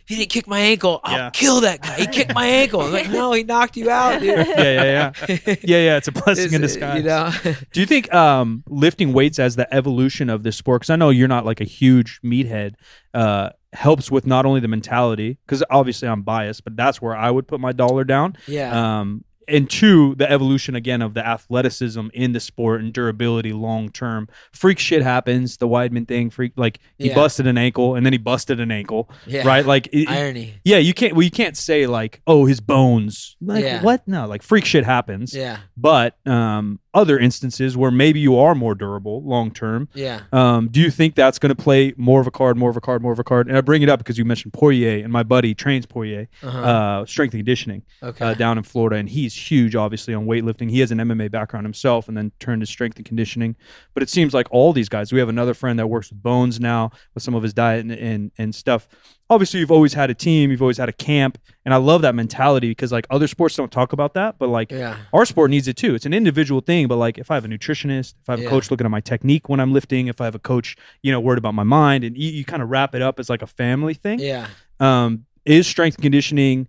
[0.07, 1.31] If he didn't kick my ankle, I'll Yeah.
[1.31, 1.95] kill that guy.
[1.97, 2.81] He kicked my ankle.
[2.81, 4.29] I'm like, no, he knocked you out, dude.
[4.47, 5.97] yeah, yeah, yeah, yeah, yeah.
[5.97, 6.99] It's a blessing in disguise.
[6.99, 7.33] You know?
[7.73, 10.83] Do you think um, lifting weights as the evolution of this sport?
[10.83, 12.75] Because I know you're not like a huge meathead.
[13.13, 17.31] Uh, helps with not only the mentality, because obviously I'm biased, but that's where I
[17.31, 18.37] would put my dollar down.
[18.47, 19.01] yeah.
[19.01, 23.89] Um, and two, the evolution again of the athleticism in the sport and durability long
[23.91, 24.29] term.
[24.53, 25.57] Freak shit happens.
[25.57, 27.15] The Weidman thing, freak like he Yeah.
[27.15, 29.47] busted an ankle and then he busted an ankle, yeah.
[29.47, 29.65] right?
[29.65, 30.55] Like it- Irony.
[30.65, 31.15] yeah, you can't.
[31.15, 33.37] Well, you can't say like, oh, his bones.
[33.41, 33.83] Like Yeah.
[33.83, 34.07] what?
[34.09, 35.35] No, like freak shit happens.
[35.35, 35.59] Yeah.
[35.77, 39.89] But um, other instances where maybe you are more durable long term.
[39.95, 40.23] Yeah.
[40.33, 42.81] Um, do you think that's going to play more of a card, more of a
[42.81, 43.47] card, more of a card?
[43.49, 46.59] And I bring it up because you mentioned Poirier, and my buddy trains Poirier, Uh-huh.
[46.59, 48.25] uh, strength and conditioning okay.
[48.25, 50.71] uh, down in Florida, and he's huge, obviously, on weightlifting.
[50.71, 53.57] He has an MMA background himself, and then turned to strength and conditioning.
[53.95, 55.13] But it seems like all these guys.
[55.13, 57.93] We have another friend that works with Bones now with some of his diet and
[57.93, 58.89] and, and stuff.
[59.29, 62.15] Obviously, you've always had a team, you've always had a camp, and I love that
[62.15, 64.99] mentality because like other sports don't talk about that, but like yeah.
[65.13, 65.97] our sport needs it too.
[65.97, 68.47] It's an individual thing, but like if I have a nutritionist, if I have Yeah.
[68.47, 71.11] a coach looking at my technique when I'm lifting, if I have a coach, you
[71.11, 73.43] know, worried about my mind, and you, you kind of wrap it up as like
[73.43, 74.21] a family thing.
[74.21, 74.47] Yeah.
[74.79, 76.69] Um, is strength conditioning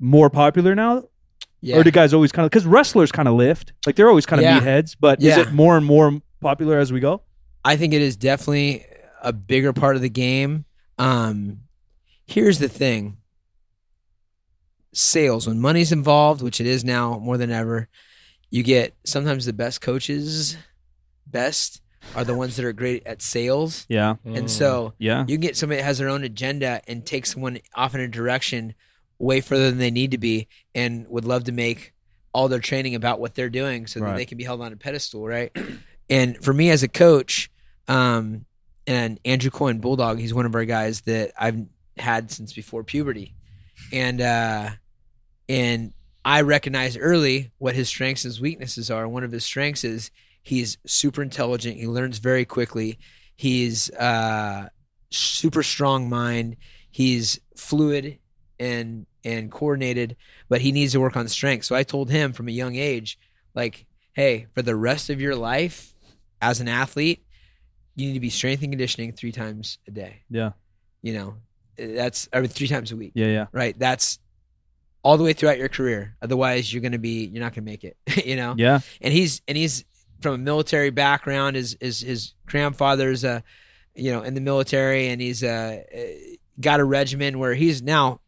[0.00, 1.04] more popular now,
[1.60, 1.76] Yeah.
[1.78, 4.40] or do guys always kind of because wrestlers kind of lift, like they're always kind
[4.40, 4.60] of Yeah.
[4.60, 7.22] meatheads, but is it more and more popular as we go?
[7.64, 8.84] I think it is definitely
[9.22, 10.64] a bigger part of the game.
[10.98, 11.60] Um,
[12.26, 13.18] here's the thing
[14.92, 17.88] sales, when money's involved, which it is now more than ever,
[18.50, 20.56] you get sometimes the best coaches,
[21.26, 21.82] best,
[22.14, 23.84] are the ones that are great at sales.
[23.88, 24.14] Yeah.
[24.24, 25.22] And so Yeah.
[25.28, 28.08] you can get somebody that has their own agenda and take someone off in a
[28.08, 28.74] direction
[29.18, 31.92] way further than they need to be and would love to make
[32.32, 34.76] all their training about what they're doing so that they can be held on a
[34.76, 35.54] pedestal, right?
[36.08, 37.50] And for me as a coach,
[37.88, 38.44] um,
[38.86, 41.66] and Andrew Cohen Bulldog, he's one of our guys that I've
[41.96, 43.34] had since before puberty.
[43.92, 44.70] And uh
[45.48, 45.92] and
[46.24, 49.08] I recognized early what his strengths and his weaknesses are.
[49.08, 50.10] One of his strengths is
[50.42, 52.98] he's super intelligent, he learns very quickly.
[53.36, 54.68] He's uh
[55.10, 56.56] super strong mind.
[56.90, 58.18] He's fluid
[58.58, 60.16] and and coordinated,
[60.48, 61.64] but he needs to work on strength.
[61.64, 63.18] So I told him from a young age,
[63.54, 65.94] like, hey, for the rest of your life
[66.40, 67.25] as an athlete,
[67.96, 70.22] you need to be strength and conditioning three times a day.
[70.30, 70.52] Yeah.
[71.02, 71.34] You know,
[71.76, 73.26] that's I mean, three times a week, Yeah.
[73.26, 73.46] Yeah.
[73.52, 73.76] right?
[73.78, 74.18] That's
[75.02, 76.16] all the way throughout your career.
[76.22, 77.96] Otherwise, you're going to be you're not going to make it.
[78.26, 78.80] you know, Yeah.
[79.00, 79.84] and he's and he's
[80.20, 81.56] from a military background.
[81.56, 83.40] His his his grandfather's uh
[83.94, 85.98] you know in the military, and he's uh uh,
[86.60, 88.20] got a regimen where he's now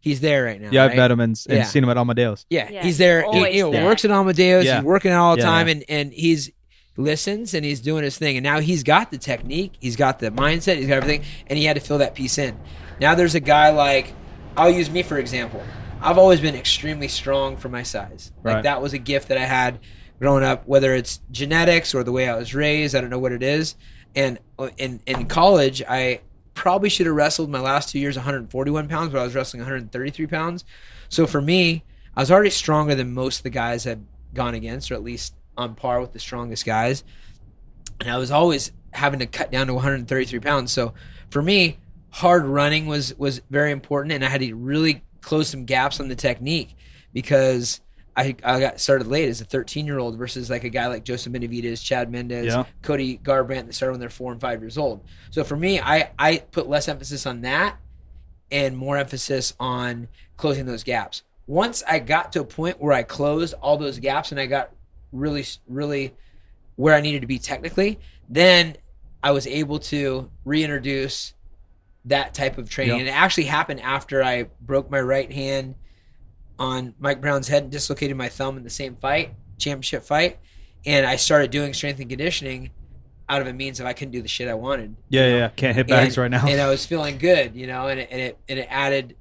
[0.00, 0.68] he's there right now.
[0.70, 0.84] Yeah.
[0.84, 1.64] I've met him and, and Yeah.
[1.64, 2.44] seen him at Amadeus.
[2.50, 3.24] Yeah, Yeah, he's there.
[3.32, 3.84] he's He, you know, there.
[3.86, 4.64] works at Amadeus.
[4.66, 4.76] Yeah.
[4.76, 5.72] He's working out all the Yeah, time, yeah.
[5.74, 6.50] and and he's
[6.96, 8.36] listens and he's doing his thing.
[8.36, 11.64] And now he's got the technique, he's got the mindset, he's got everything, and he
[11.64, 12.58] had to fill that piece in.
[13.00, 14.14] Now there's a guy like
[14.56, 15.62] I'll use me for example.
[16.00, 18.32] I've always been extremely strong for my size.
[18.42, 19.80] Like that was a gift that I had
[20.18, 22.94] growing up, whether it's genetics or the way I was raised.
[22.94, 23.74] I don't know what it is.
[24.14, 24.38] And
[24.76, 26.20] in in college, I
[26.54, 30.26] probably should have wrestled my last two years 141 pounds, but I was wrestling 133
[30.26, 30.64] pounds.
[31.08, 31.84] So for me,
[32.16, 35.34] I was already stronger than most of the guys I'd gone against, or at least
[35.56, 37.04] on par with the strongest guys.
[38.00, 40.72] And I was always having to cut down to 133 pounds.
[40.72, 40.94] So
[41.30, 41.78] for me,
[42.10, 46.08] hard running was was very important, and I had to really close some gaps on
[46.08, 46.76] the technique
[47.12, 47.80] because
[48.16, 51.04] I, I got started late as a 13 year old versus like a guy like
[51.04, 52.64] Joseph Benavidez, Chad Mendes, Yeah.
[52.82, 55.02] Cody Garbrandt that started when they're four and five years old.
[55.30, 57.78] So for me, I I put less emphasis on that
[58.52, 61.22] and more emphasis on closing those gaps.
[61.46, 64.70] Once I got to a point where I closed all those gaps and I got
[65.14, 66.14] really, really
[66.76, 68.76] where I needed to be technically, then
[69.22, 71.34] I was able to reintroduce
[72.04, 72.96] that type of training.
[72.96, 73.00] Yeah.
[73.00, 75.76] And it actually happened after I broke my right hand
[76.58, 80.38] on Mike Brown's head and dislocated my thumb in the same fight, championship fight.
[80.84, 82.70] And I started doing strength and conditioning
[83.26, 85.26] out of a means of I couldn't do the shit I wanted Yeah.
[85.26, 85.36] Yeah.
[85.36, 85.48] yeah.
[85.48, 86.46] Can't hit bags and, right now.
[86.46, 89.16] and I was feeling good, you know, and it, and it and it added,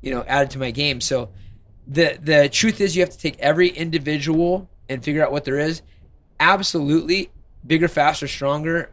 [0.00, 1.00] you know, added to my game.
[1.00, 1.30] So
[1.86, 5.58] the the truth is, you have to take every individual and figure out what there
[5.58, 5.82] is.
[6.40, 7.30] Absolutely,
[7.66, 8.90] bigger, faster, stronger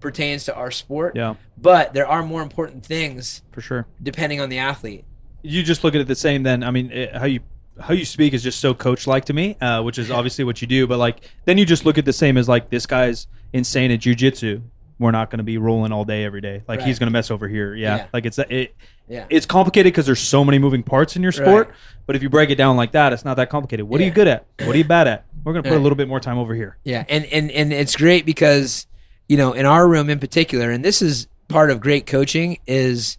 [0.00, 1.34] pertains to our sport, yeah.
[1.56, 3.86] but there are more important things For sure.
[4.02, 5.04] depending on the athlete.
[5.42, 7.40] you just look at it the same then i mean it, how you
[7.80, 10.60] how you speak is just so coach like to me uh, which is obviously what
[10.62, 13.26] you do but like then you just look at the same as like this guy's
[13.52, 14.60] insane at jujitsu
[14.98, 16.62] we're not going to be rolling all day every day.
[16.66, 17.74] Like he's going to mess over here.
[17.74, 18.06] Yeah, Yeah.
[18.12, 18.74] like it's it
[19.08, 21.76] Yeah, it's complicated because there's so many moving parts in your sport Right.
[22.06, 23.88] but if you break it down like that it's not that complicated.
[23.88, 24.46] What are you good at?
[24.64, 25.24] What are you bad at?
[25.44, 26.76] We're going to put a little bit more time over here.
[26.84, 28.86] Yeah, and and and it's great because
[29.28, 33.16] you know in our room in particular, and this is part of great coaching is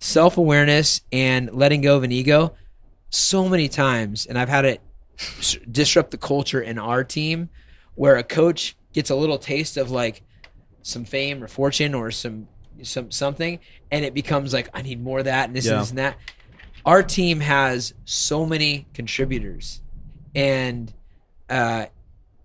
[0.00, 2.54] self awareness and letting go of an ego.
[3.10, 4.80] So many times, and I've had it
[5.70, 7.48] disrupt the culture in our team,
[7.94, 10.22] where a coach gets a little taste of like
[10.84, 12.46] some fame or fortune or some
[12.82, 13.58] some something,
[13.90, 15.72] and it becomes like I need more of that and this Yeah.
[15.72, 16.16] and this and that.
[16.84, 19.80] Our team has so many contributors,
[20.34, 20.92] and
[21.48, 21.86] uh,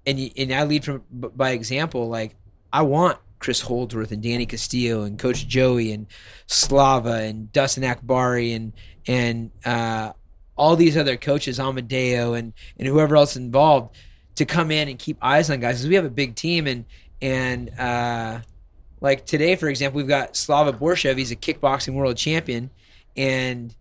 [0.08, 2.08] and and I lead from by example.
[2.08, 2.36] Like
[2.72, 6.08] I want Chris Holdsworth and Danny Castillo and Coach Joey and
[6.48, 8.72] Slava and Dustin Akbari and
[9.08, 10.14] and uh,
[10.56, 13.94] all these other coaches, Amadeo and and whoever else involved,
[14.36, 16.86] to come in and keep eyes on guys because we have a big team and
[17.22, 18.40] and uh,
[19.02, 21.18] like today, for example, we've got Slava Borshchev.
[21.18, 22.70] He's a kickboxing world champion,
[23.18, 23.76] and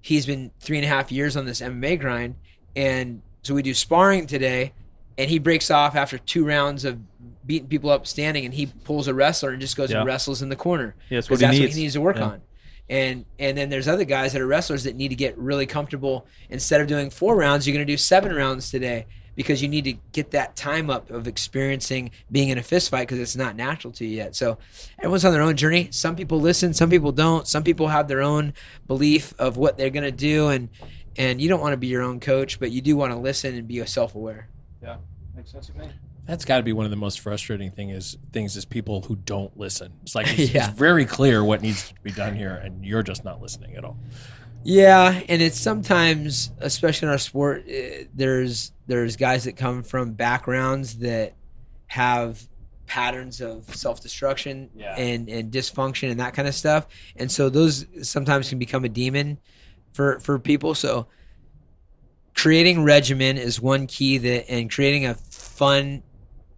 [0.00, 2.36] he's been three and a half years on this MMA grind.
[2.76, 4.72] And so we do sparring today,
[5.16, 6.98] and he breaks off after two rounds of
[7.46, 9.98] beating people up standing, and he pulls a wrestler and just goes Yeah.
[9.98, 11.94] and wrestles in the corner yeah that's because what he that's needs what he needs
[11.94, 12.24] to work Yeah.
[12.24, 12.42] on.
[12.88, 16.26] And and then there's other guys that are wrestlers that need to get really comfortable.
[16.50, 19.84] Instead of doing four rounds, you're going to do seven rounds today because you need
[19.84, 23.56] to get that time up of experiencing being in a fist fight because it's not
[23.56, 24.34] natural to you yet.
[24.36, 24.58] So
[24.98, 25.88] everyone's on their own journey.
[25.90, 27.46] Some people listen, some people don't.
[27.46, 28.52] Some people have their own
[28.86, 30.68] belief of what they're going to do, and
[31.16, 33.54] and you don't want to be your own coach, but you do want to listen
[33.54, 34.48] and be self aware.
[34.82, 34.96] yeah
[35.36, 35.86] makes sense to me
[36.26, 39.16] That's got to be one of the most frustrating thing is things is people who
[39.16, 39.92] don't listen.
[40.02, 40.68] It's like it's, Yeah.
[40.70, 43.84] it's very clear what needs to be done here, and you're just not listening at
[43.84, 43.96] all.
[44.64, 50.12] Yeah, and it's sometimes, especially in our sport, eh, there's there's guys that come from
[50.12, 51.34] backgrounds that
[51.88, 52.46] have
[52.86, 54.94] patterns of self destruction Yeah.
[54.96, 56.86] and and dysfunction and that kind of stuff.
[57.16, 59.38] And so those sometimes can become a demon
[59.92, 60.74] for for people.
[60.74, 61.08] So
[62.34, 66.02] creating regimen is one key that and creating a fun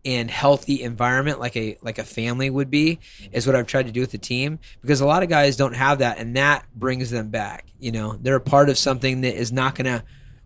[0.06, 3.00] and healthy environment like a like a family would be
[3.32, 5.74] is what I've tried to do with the team because a lot of guys don't
[5.74, 7.66] have that and that brings them back.
[7.80, 10.04] You know, they're a part of something that is not going to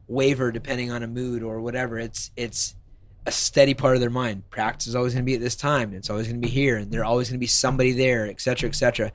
[0.08, 1.98] waver depending on a mood or whatever.
[1.98, 2.74] It's it's
[3.26, 4.48] a steady part of their mind.
[4.48, 5.90] Practice is always going to be at this time.
[5.90, 8.26] And it's always going to be here, and there's always going to be somebody there,
[8.26, 9.12] et cetera, et cetera.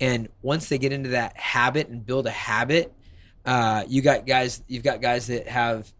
[0.00, 2.92] And once they get into that habit and build a habit,
[3.46, 4.60] uh, you got guys.
[4.66, 5.92] You've got guys that have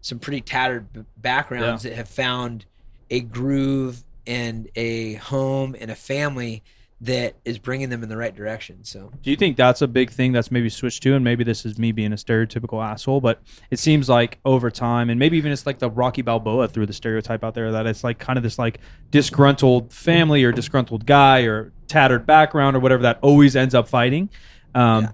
[0.00, 2.64] some pretty tattered b- backgrounds that have found
[3.12, 6.64] a groove and a home and a family
[7.02, 8.84] that is bringing them in the right direction.
[8.84, 11.14] So Do you think that's a big thing that's maybe switched to?
[11.14, 15.10] And maybe this is me being a stereotypical asshole, but it seems like over time,
[15.10, 18.02] and maybe even it's like the Rocky Balboa threw the stereotype out there that it's
[18.02, 18.78] like kind of this like
[19.10, 24.30] disgruntled family or disgruntled guy or tattered background or whatever that always ends up fighting.
[24.74, 25.08] Um,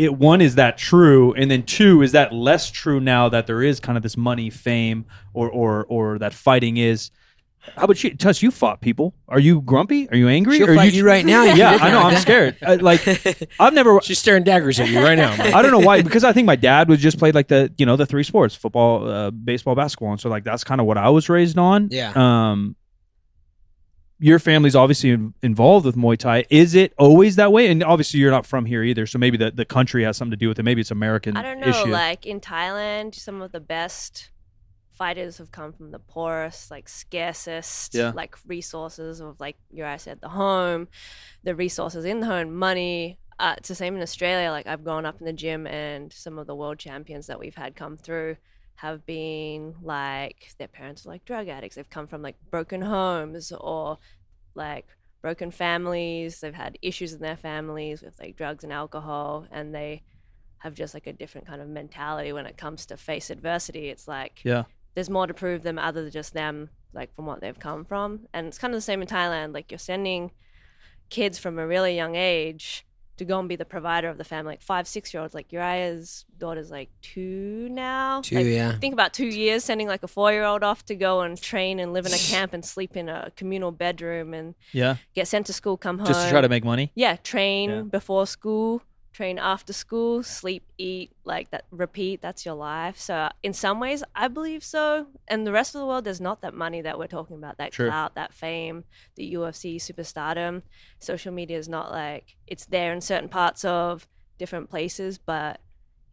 [0.00, 3.62] It one is that true, and then two is that less true now that there
[3.62, 7.10] is kind of this money, fame, or or or that fighting is.
[7.76, 8.40] How about you, Tuss?
[8.40, 9.12] You fought people.
[9.28, 10.08] Are you grumpy?
[10.08, 10.56] Are you angry?
[10.56, 11.42] she'll Are fight you, right now.
[11.54, 12.00] yeah, I know.
[12.00, 12.56] I'm scared.
[12.62, 13.06] Uh, like
[13.60, 14.00] I've never.
[14.00, 15.32] She's staring daggers at you right now.
[15.32, 17.84] I don't know why because I think my dad was just played like the you
[17.84, 20.96] know the three sports football, uh, baseball, basketball, and so like that's kind of what
[20.96, 21.88] I was raised on.
[21.90, 22.12] Yeah.
[22.16, 22.74] Um.
[24.22, 26.44] Your family's obviously involved with Muay Thai.
[26.50, 27.68] Is it always that way?
[27.70, 30.36] And obviously, you're not from here either, so maybe the, the country has something to
[30.36, 30.62] do with it.
[30.62, 31.68] Maybe it's American I don't know.
[31.68, 31.88] issue.
[31.88, 34.30] Like in Thailand, some of the best
[34.90, 38.12] fighters have come from the poorest, like scarcest, Yeah.
[38.14, 40.88] like resources of like your I said the home,
[41.42, 43.18] the resources in the home, money.
[43.38, 44.50] Uh, it's the same in Australia.
[44.50, 47.54] Like I've grown up in the gym, and some of the world champions that we've
[47.54, 48.36] had come through
[48.80, 51.76] have been like their parents are like drug addicts.
[51.76, 53.98] They've come from like broken homes or
[54.54, 54.86] like
[55.20, 56.40] broken families.
[56.40, 60.02] They've had issues in their families with like drugs and alcohol, and they
[60.58, 63.90] have just like a different kind of mentality when it comes to face adversity.
[63.90, 64.64] It's like yeah,
[64.94, 68.28] there's more to prove them other than just them, like from what they've come from.
[68.32, 69.52] And it's kind of the same in Thailand.
[69.52, 70.30] Like you're sending
[71.10, 72.86] kids from a really young age
[73.20, 75.34] to go and be the provider of the family, like five, six year olds.
[75.34, 78.20] Like Urijah's daughter's like two now.
[78.22, 78.72] Two, Like, yeah.
[78.78, 81.78] Think about two years sending like a four year old off to go and train
[81.78, 85.46] and live in a camp and sleep in a communal bedroom and yeah, get sent
[85.46, 86.06] to school, come home.
[86.08, 86.90] just to try to make money.
[86.94, 87.80] Yeah, train Yeah.
[87.82, 88.82] before school,
[89.12, 92.22] train after school, sleep, eat, like that, repeat.
[92.22, 92.98] That's your life.
[92.98, 95.06] So, in some ways, I believe so.
[95.28, 97.74] And the rest of the world, there's not that money that we're talking about, that
[97.74, 97.88] Sure.
[97.88, 98.84] clout, that fame,
[99.16, 100.62] the UFC superstardom.
[100.98, 104.06] Social media is not like it's there in certain parts of
[104.38, 105.60] different places, but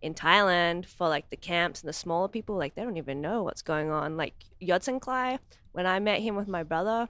[0.02, 3.44] in Thailand, for like the camps and the smaller people, like they don't even know
[3.44, 4.18] what's going on.
[4.18, 5.40] Like Yodsanklai,
[5.72, 7.10] when I met him with my brother,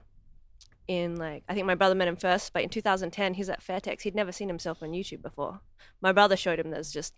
[0.88, 4.02] in like I think my brother met him first, but in 2010 he's at Fairtex.
[4.02, 5.60] He'd never seen himself on YouTube before.
[6.00, 7.14] My brother showed him there's just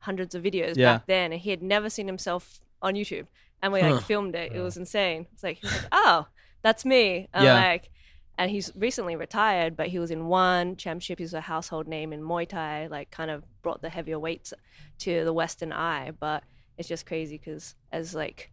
[0.00, 0.96] hundreds of videos Yeah.
[0.96, 3.26] back then, and he had never seen himself on YouTube.
[3.62, 3.90] And we Huh.
[3.96, 4.52] like filmed it.
[4.52, 5.26] It was insane.
[5.32, 6.26] It's like like, oh,
[6.62, 7.28] that's me.
[7.34, 7.54] And Yeah.
[7.54, 7.90] like,
[8.38, 11.18] and he's recently retired, but he was in one championship.
[11.18, 12.86] He's a household name in Muay Thai.
[12.86, 14.54] Like, kind of brought the heavier weights
[15.00, 16.12] to the Western eye.
[16.18, 16.42] But
[16.78, 18.50] it's just crazy because as like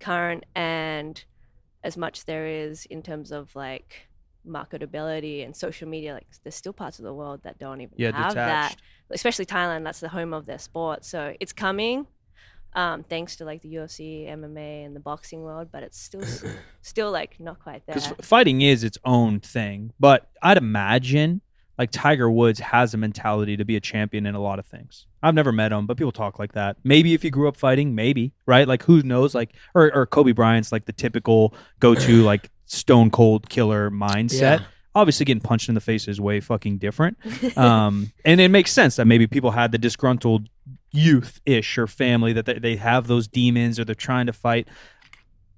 [0.00, 1.22] current and
[1.82, 4.08] as much there is in terms of like
[4.46, 8.12] marketability and social media like there's still parts of the world that don't even Yeah,
[8.16, 8.76] have that.
[9.10, 11.04] especially thailand that's the home of their sport.
[11.04, 12.06] So it's coming
[12.74, 16.22] um, thanks to like the ufc mma and the boxing world but it's still
[16.82, 17.96] still like not quite there.
[17.96, 19.92] because fighting is its own thing.
[19.98, 21.40] But I'd imagine
[21.80, 25.06] like Tiger Woods has a mentality to be a champion in a lot of things.
[25.22, 26.76] I've never met him, but people talk like that.
[26.84, 28.68] Maybe if he grew up fighting, maybe right?
[28.68, 29.34] Like who knows?
[29.34, 34.60] Like or or Kobe Bryant's like the typical go to like stone cold killer mindset.
[34.60, 34.64] Yeah.
[34.94, 37.16] Obviously, getting punched in the face is way fucking different.
[37.56, 40.50] Um, and it makes sense that maybe people had the disgruntled
[40.92, 44.68] youth ish or family that they, they have those demons or they're trying to fight.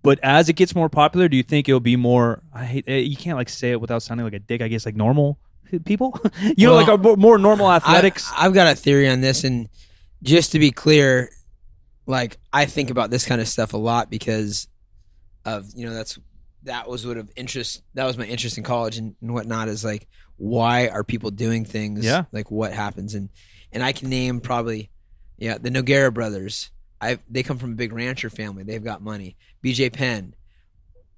[0.03, 2.45] But as it gets more popular, do you think it'll be more?
[2.55, 4.63] I hate eh, you can't like say it without sounding like a dick.
[4.63, 5.41] I guess like normal
[5.81, 6.19] people,
[6.57, 8.31] you know, like a more- more normal athletics.
[8.37, 9.69] I, I've got a theory on this, and
[10.23, 11.31] just to be clear,
[12.07, 14.69] like I think about this kind of stuff a lot because
[15.45, 16.19] of you know that's
[16.65, 19.85] that was what of interest that was my interest in college and, and whatnot is
[19.85, 20.07] like
[20.37, 22.25] why are people doing things Yeah.
[22.33, 23.15] like what happens?
[23.15, 23.29] And
[23.73, 24.91] and I can name probably
[25.39, 26.71] yeah the Nogueira brothers.
[27.01, 28.63] I they come from a big rancher family.
[28.63, 29.37] They've got money.
[29.65, 30.35] BJ Penn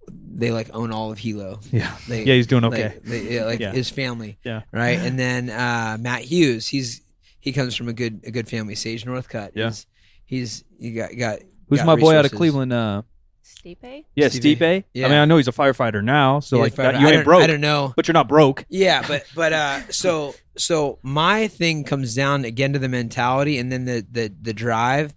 [0.09, 2.99] they like own all of Hilo yeah, they, yeah, he's doing like, okay.
[3.05, 3.73] they- yeah, like Yeah.
[3.73, 4.39] his family.
[4.45, 4.63] Yeah.
[4.73, 4.99] Right.
[4.99, 7.01] And then uh, Matt Hughes, he's
[7.41, 8.75] he comes from a good a good family.
[8.75, 9.51] Sage Northcutt.
[9.55, 9.67] Yeah.
[9.67, 9.87] He's
[10.27, 11.39] he's you got got
[11.69, 12.33] Who's got my boy out of.
[12.33, 12.73] Cleveland?
[12.73, 13.03] Uh,
[13.45, 14.05] Stipe?
[14.15, 14.57] Yeah, Stipe.
[14.59, 14.85] Stipe.
[14.93, 15.07] Yeah.
[15.07, 17.11] I mean, I know he's a firefighter now, so Yeah, like that, I- you I
[17.11, 17.93] ain't don't- broke, I don't know.
[17.97, 18.65] but you're not broke.
[18.69, 23.71] Yeah, but but uh, so so my thing comes down again to the mentality and
[23.71, 25.15] then the the the drive.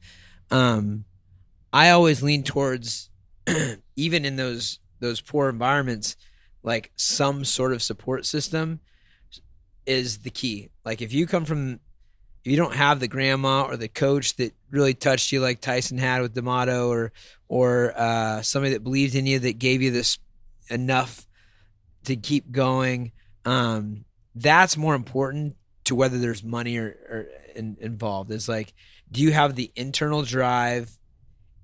[0.52, 1.06] Um,
[1.74, 3.10] I always lean towards
[3.98, 6.16] even in those those poor environments,
[6.64, 8.80] like some sort of support system
[9.86, 10.70] is the key.
[10.86, 11.80] Like if you come from
[12.46, 15.98] if you don't have the grandma or the coach that really touched you like Tyson
[15.98, 17.12] had with D'Amato or
[17.50, 20.18] or uh, somebody that believed in you that gave you this
[20.70, 21.28] enough
[22.06, 23.12] to keep going
[23.46, 28.74] um, that's more important to whether there's money or, or in, involved Is like
[29.12, 30.92] do you have the internal drive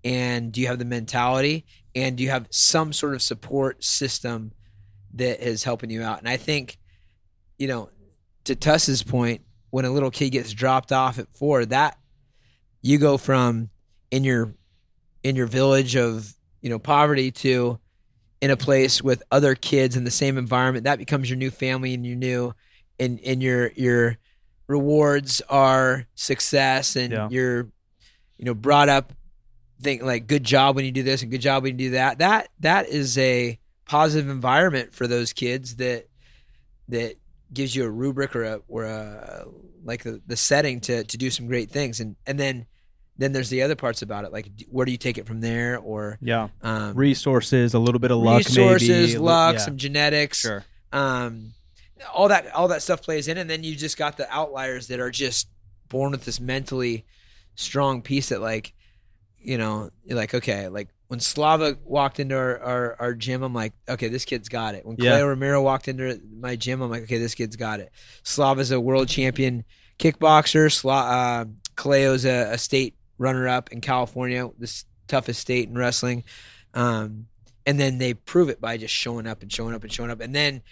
[0.04, 4.52] and do you have the mentality and do you have some sort of support system
[5.14, 6.78] that is helping you out and i think
[7.58, 7.90] you know
[8.44, 11.98] to tuss's point when a little kid gets dropped off at four that
[12.82, 13.70] you go from
[14.12, 14.54] in your
[15.24, 17.80] in your village of you know poverty to
[18.42, 21.94] in a place with other kids in the same environment that becomes your new family
[21.94, 22.54] and your new
[23.00, 24.18] and and your your
[24.68, 27.28] rewards are success and Yeah.
[27.32, 27.70] you're
[28.38, 29.14] you know brought up
[29.84, 32.20] think like good job when you do this and good job when you do that
[32.20, 36.08] that that is a positive environment for those kids that
[36.90, 37.16] that
[37.54, 39.46] gives you a rubric or a or a
[39.84, 42.66] like the, the setting to to do some great things and and then
[43.18, 45.78] then there's the other parts about it like where do you take it from there
[45.78, 49.20] or Yeah, um resources, a little bit of luck, resources maybe.
[49.20, 49.60] luck yeah.
[49.60, 50.64] some genetics Sure.
[50.92, 51.54] um
[52.14, 55.00] all that all that stuff plays in and then you just got the outliers that
[55.00, 55.48] are just
[55.90, 57.06] born with this mentally
[57.56, 58.74] strong piece that like
[59.44, 63.54] you know you're like okay like when Slava walked into our, our, our gym, I'm
[63.54, 64.84] like, okay, this kid's got it.
[64.84, 65.12] When Yeah.
[65.12, 67.92] Cleo Romero walked into my gym, I'm like, okay, this kid's got it.
[68.24, 69.64] Slava's a world champion
[70.00, 70.72] kickboxer.
[70.72, 76.24] Sla- uh, Cleo's a, a state runner up in California, the toughest state in wrestling.
[76.74, 77.28] Um,
[77.64, 80.20] and then they prove it by just showing up and showing up and showing up.
[80.20, 80.64] And then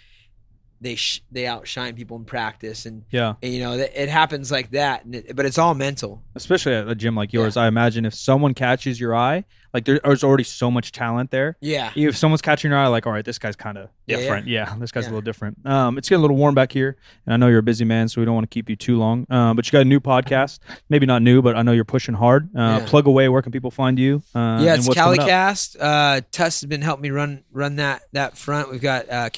[0.82, 2.84] they sh- they outshine people in practice.
[2.86, 5.04] And, Yeah, and, you know, it it happens like that.
[5.04, 6.22] And it, but it's all mental.
[6.34, 7.56] especially at a gym like yours.
[7.56, 11.56] I imagine if someone catches your eye, like there's already so much talent there.
[11.60, 11.92] Yeah.
[11.94, 14.22] If someone's catching your eye, like, all right, this guy's kind of Yeah, yeah.
[14.22, 14.46] different.
[14.48, 15.08] Yeah, this guy's Yeah.
[15.08, 15.64] a little different.
[15.66, 18.08] Um, it's getting a little warm back here, and I know you're a busy man,
[18.08, 19.26] so we don't want to keep you too long.
[19.30, 20.58] Um, but you got a new podcast,
[20.90, 22.50] maybe not new, but I know you're pushing hard.
[22.54, 22.86] Uh, Yeah.
[22.86, 23.28] Plug away.
[23.30, 24.22] Where can people find you?
[24.34, 25.26] Uh, yeah, it's what's coming up?
[25.28, 25.76] CaliCast.
[25.80, 28.70] Uh, Tuss has been helping me run run that that front.
[28.70, 29.30] We've got uh,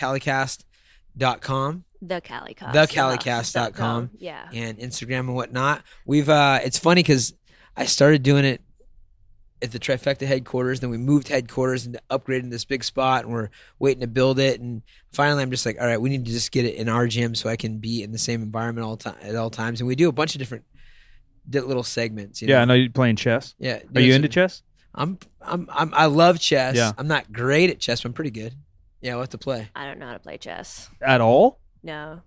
[1.19, 2.73] CaliCast.com The Calicast.
[2.73, 4.11] TheCalicast.com.
[4.19, 4.49] Yeah.
[4.53, 5.83] and Instagram and whatnot.
[6.07, 7.35] We've uh, it's funny because
[7.77, 8.61] I started doing it
[9.63, 10.81] at the Trifecta headquarters.
[10.81, 13.49] Then we moved headquarters and upgraded this big spot, and we're
[13.79, 14.61] waiting to build it.
[14.61, 17.07] And finally, I'm just like, all right, we need to just get it in our
[17.07, 19.81] gym so I can be in the same environment all time at all times.
[19.81, 20.65] And we do a bunch of different
[21.51, 22.43] little segments.
[22.43, 22.75] You Yeah, I know?
[22.75, 23.55] know you're playing chess.
[23.59, 23.81] yeah.
[23.95, 24.63] Are you some- into chess?
[24.97, 26.77] I'm, I'm, I'm, I love chess.
[26.77, 26.93] Yeah.
[26.97, 28.55] I'm not great at chess, but I'm pretty good.
[29.05, 29.69] Yeah, we'll have to play.
[29.77, 30.89] I don't know how to play chess.
[31.03, 31.61] At all?
[31.83, 32.23] No.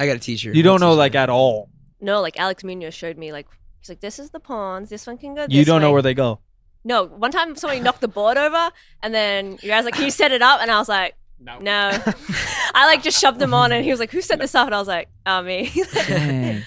[0.00, 0.50] I got a teacher.
[0.54, 1.68] You don't know like at all.
[2.00, 3.46] No, like Alex Munoz showed me, like,
[3.80, 4.88] he's like, this is the pawns.
[4.88, 6.40] This one can go this You don't know way." where they go.
[6.82, 8.70] No, one time somebody knocked the board over,
[9.02, 11.58] and then you guys like, "Can you set it up?" And I was like, "No."
[11.58, 11.90] "No."
[12.74, 14.74] I like just shoved them on, and he was like, "Who set this up?" And
[14.74, 16.62] I was like, "Oh, me." Dang.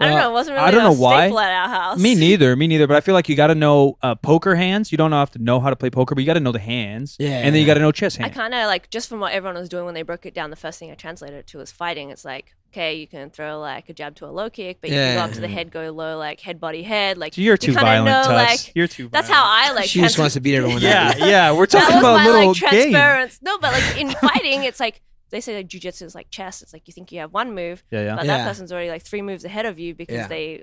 [0.00, 0.30] I don't Well, know.
[0.30, 1.26] It wasn't really I don't a know why.
[1.26, 1.98] staple at our house.
[1.98, 2.54] Me neither.
[2.56, 2.86] Me neither.
[2.86, 4.92] But I feel like you got to know uh, poker hands.
[4.92, 6.58] You don't have to know how to play poker, but you got to know the
[6.58, 7.16] hands.
[7.18, 7.30] Yeah.
[7.38, 8.24] And then you got to know chess hands.
[8.24, 8.36] I hands.
[8.36, 10.50] kind of like just from what everyone was doing when they broke it down.
[10.50, 12.10] The first thing I translated it to was fighting.
[12.10, 14.96] It's like, okay, you can throw like a jab to a low kick, but you
[14.96, 17.16] can go up to the head, go low, like head, body, head.
[17.16, 18.66] Like you're you too kinda violent, know, Tuss.
[18.66, 19.08] like, You're too.
[19.08, 19.86] that's how I like.
[19.86, 20.82] She just trans- wants to beat everyone.
[20.82, 21.18] Yeah, up.
[21.20, 21.52] yeah.
[21.52, 22.92] We're that talking was about my little like game.
[22.92, 23.38] transference.
[23.40, 26.62] No, but like in fighting, it's like they say like jujitsu is like chess.
[26.62, 28.16] It's like you think you have one move, Yeah, yeah.
[28.16, 28.38] but Yeah.
[28.38, 30.28] that person's already like three moves ahead of you because Yeah.
[30.28, 30.62] they,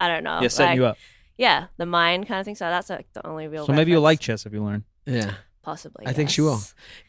[0.00, 0.98] I don't know, Yeah, setting like, you up.
[1.38, 2.54] yeah, the mind kind of thing.
[2.54, 3.66] So that's like the only real.
[3.66, 4.84] So maybe you'll like chess if you learn.
[5.06, 5.34] Yeah.
[5.64, 6.06] Possibly.
[6.06, 6.60] I think she will.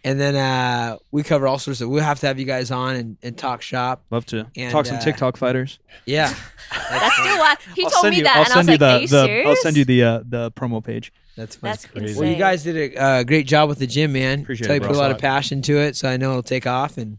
[0.04, 1.90] And then uh, we cover all sorts of.
[1.90, 4.04] We'll have to have you guys on and, and talk shop.
[4.10, 5.78] Love to And, talk some uh, TikTok fighters.
[6.06, 6.34] Yeah,
[6.90, 8.24] That's still why he I'll told me you.
[8.24, 9.78] that, I'll and I was send you like, the, "Are you the serious?" I'll send
[9.78, 11.12] you the uh, the promo page.
[11.36, 11.70] that's fun.
[11.70, 12.20] That's crazy.
[12.20, 14.42] Well, you guys did a uh, great job with the gym, man.
[14.42, 16.44] Appreciate Tell it, you put a lot of passion to it, so I know it'll
[16.44, 16.98] take off.
[16.98, 17.18] And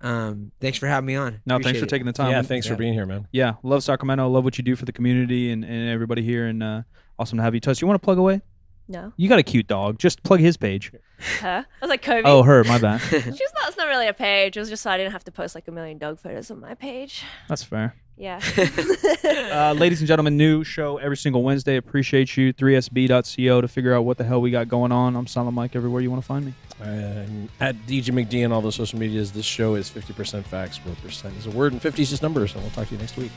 [0.00, 1.40] um, thanks for having me on.
[1.44, 1.88] No, thanks for it.
[1.88, 2.30] taking the time.
[2.30, 2.72] yeah, thanks Yeah.
[2.72, 3.26] for being here, man.
[3.32, 4.28] Yeah, love Sacramento.
[4.28, 6.46] Love what you do for the community and, and everybody here.
[6.46, 6.82] And uh,
[7.18, 7.60] awesome to have you.
[7.60, 8.40] Tuss, you want to plug away?
[8.88, 9.98] No, You got a cute dog.
[9.98, 10.92] Just plug his page.
[11.40, 11.66] her.
[11.66, 12.22] I was like Kobe.
[12.24, 12.64] Oh, her.
[12.64, 12.98] My bad.
[13.10, 13.68] She's not.
[13.68, 14.56] It's not really a page.
[14.56, 16.60] It was just so I didn't have to post like a million dog photos on
[16.60, 17.22] my page.
[17.48, 17.94] That's fair.
[18.16, 18.40] Yeah.
[19.48, 21.76] Uh, ladies and gentlemen, new show every single Wednesday.
[21.76, 22.52] Appreciate you.
[22.52, 25.16] 3sb.co to figure out what the hell we got going on.
[25.16, 26.54] I'm Silent Mike everywhere you want to find me.
[26.80, 31.38] Um, at DJ McD and all the social medias, this show is 50% facts, 4%
[31.38, 32.52] is a word, and 50 is just numbers.
[32.54, 33.32] And we'll talk to you next week.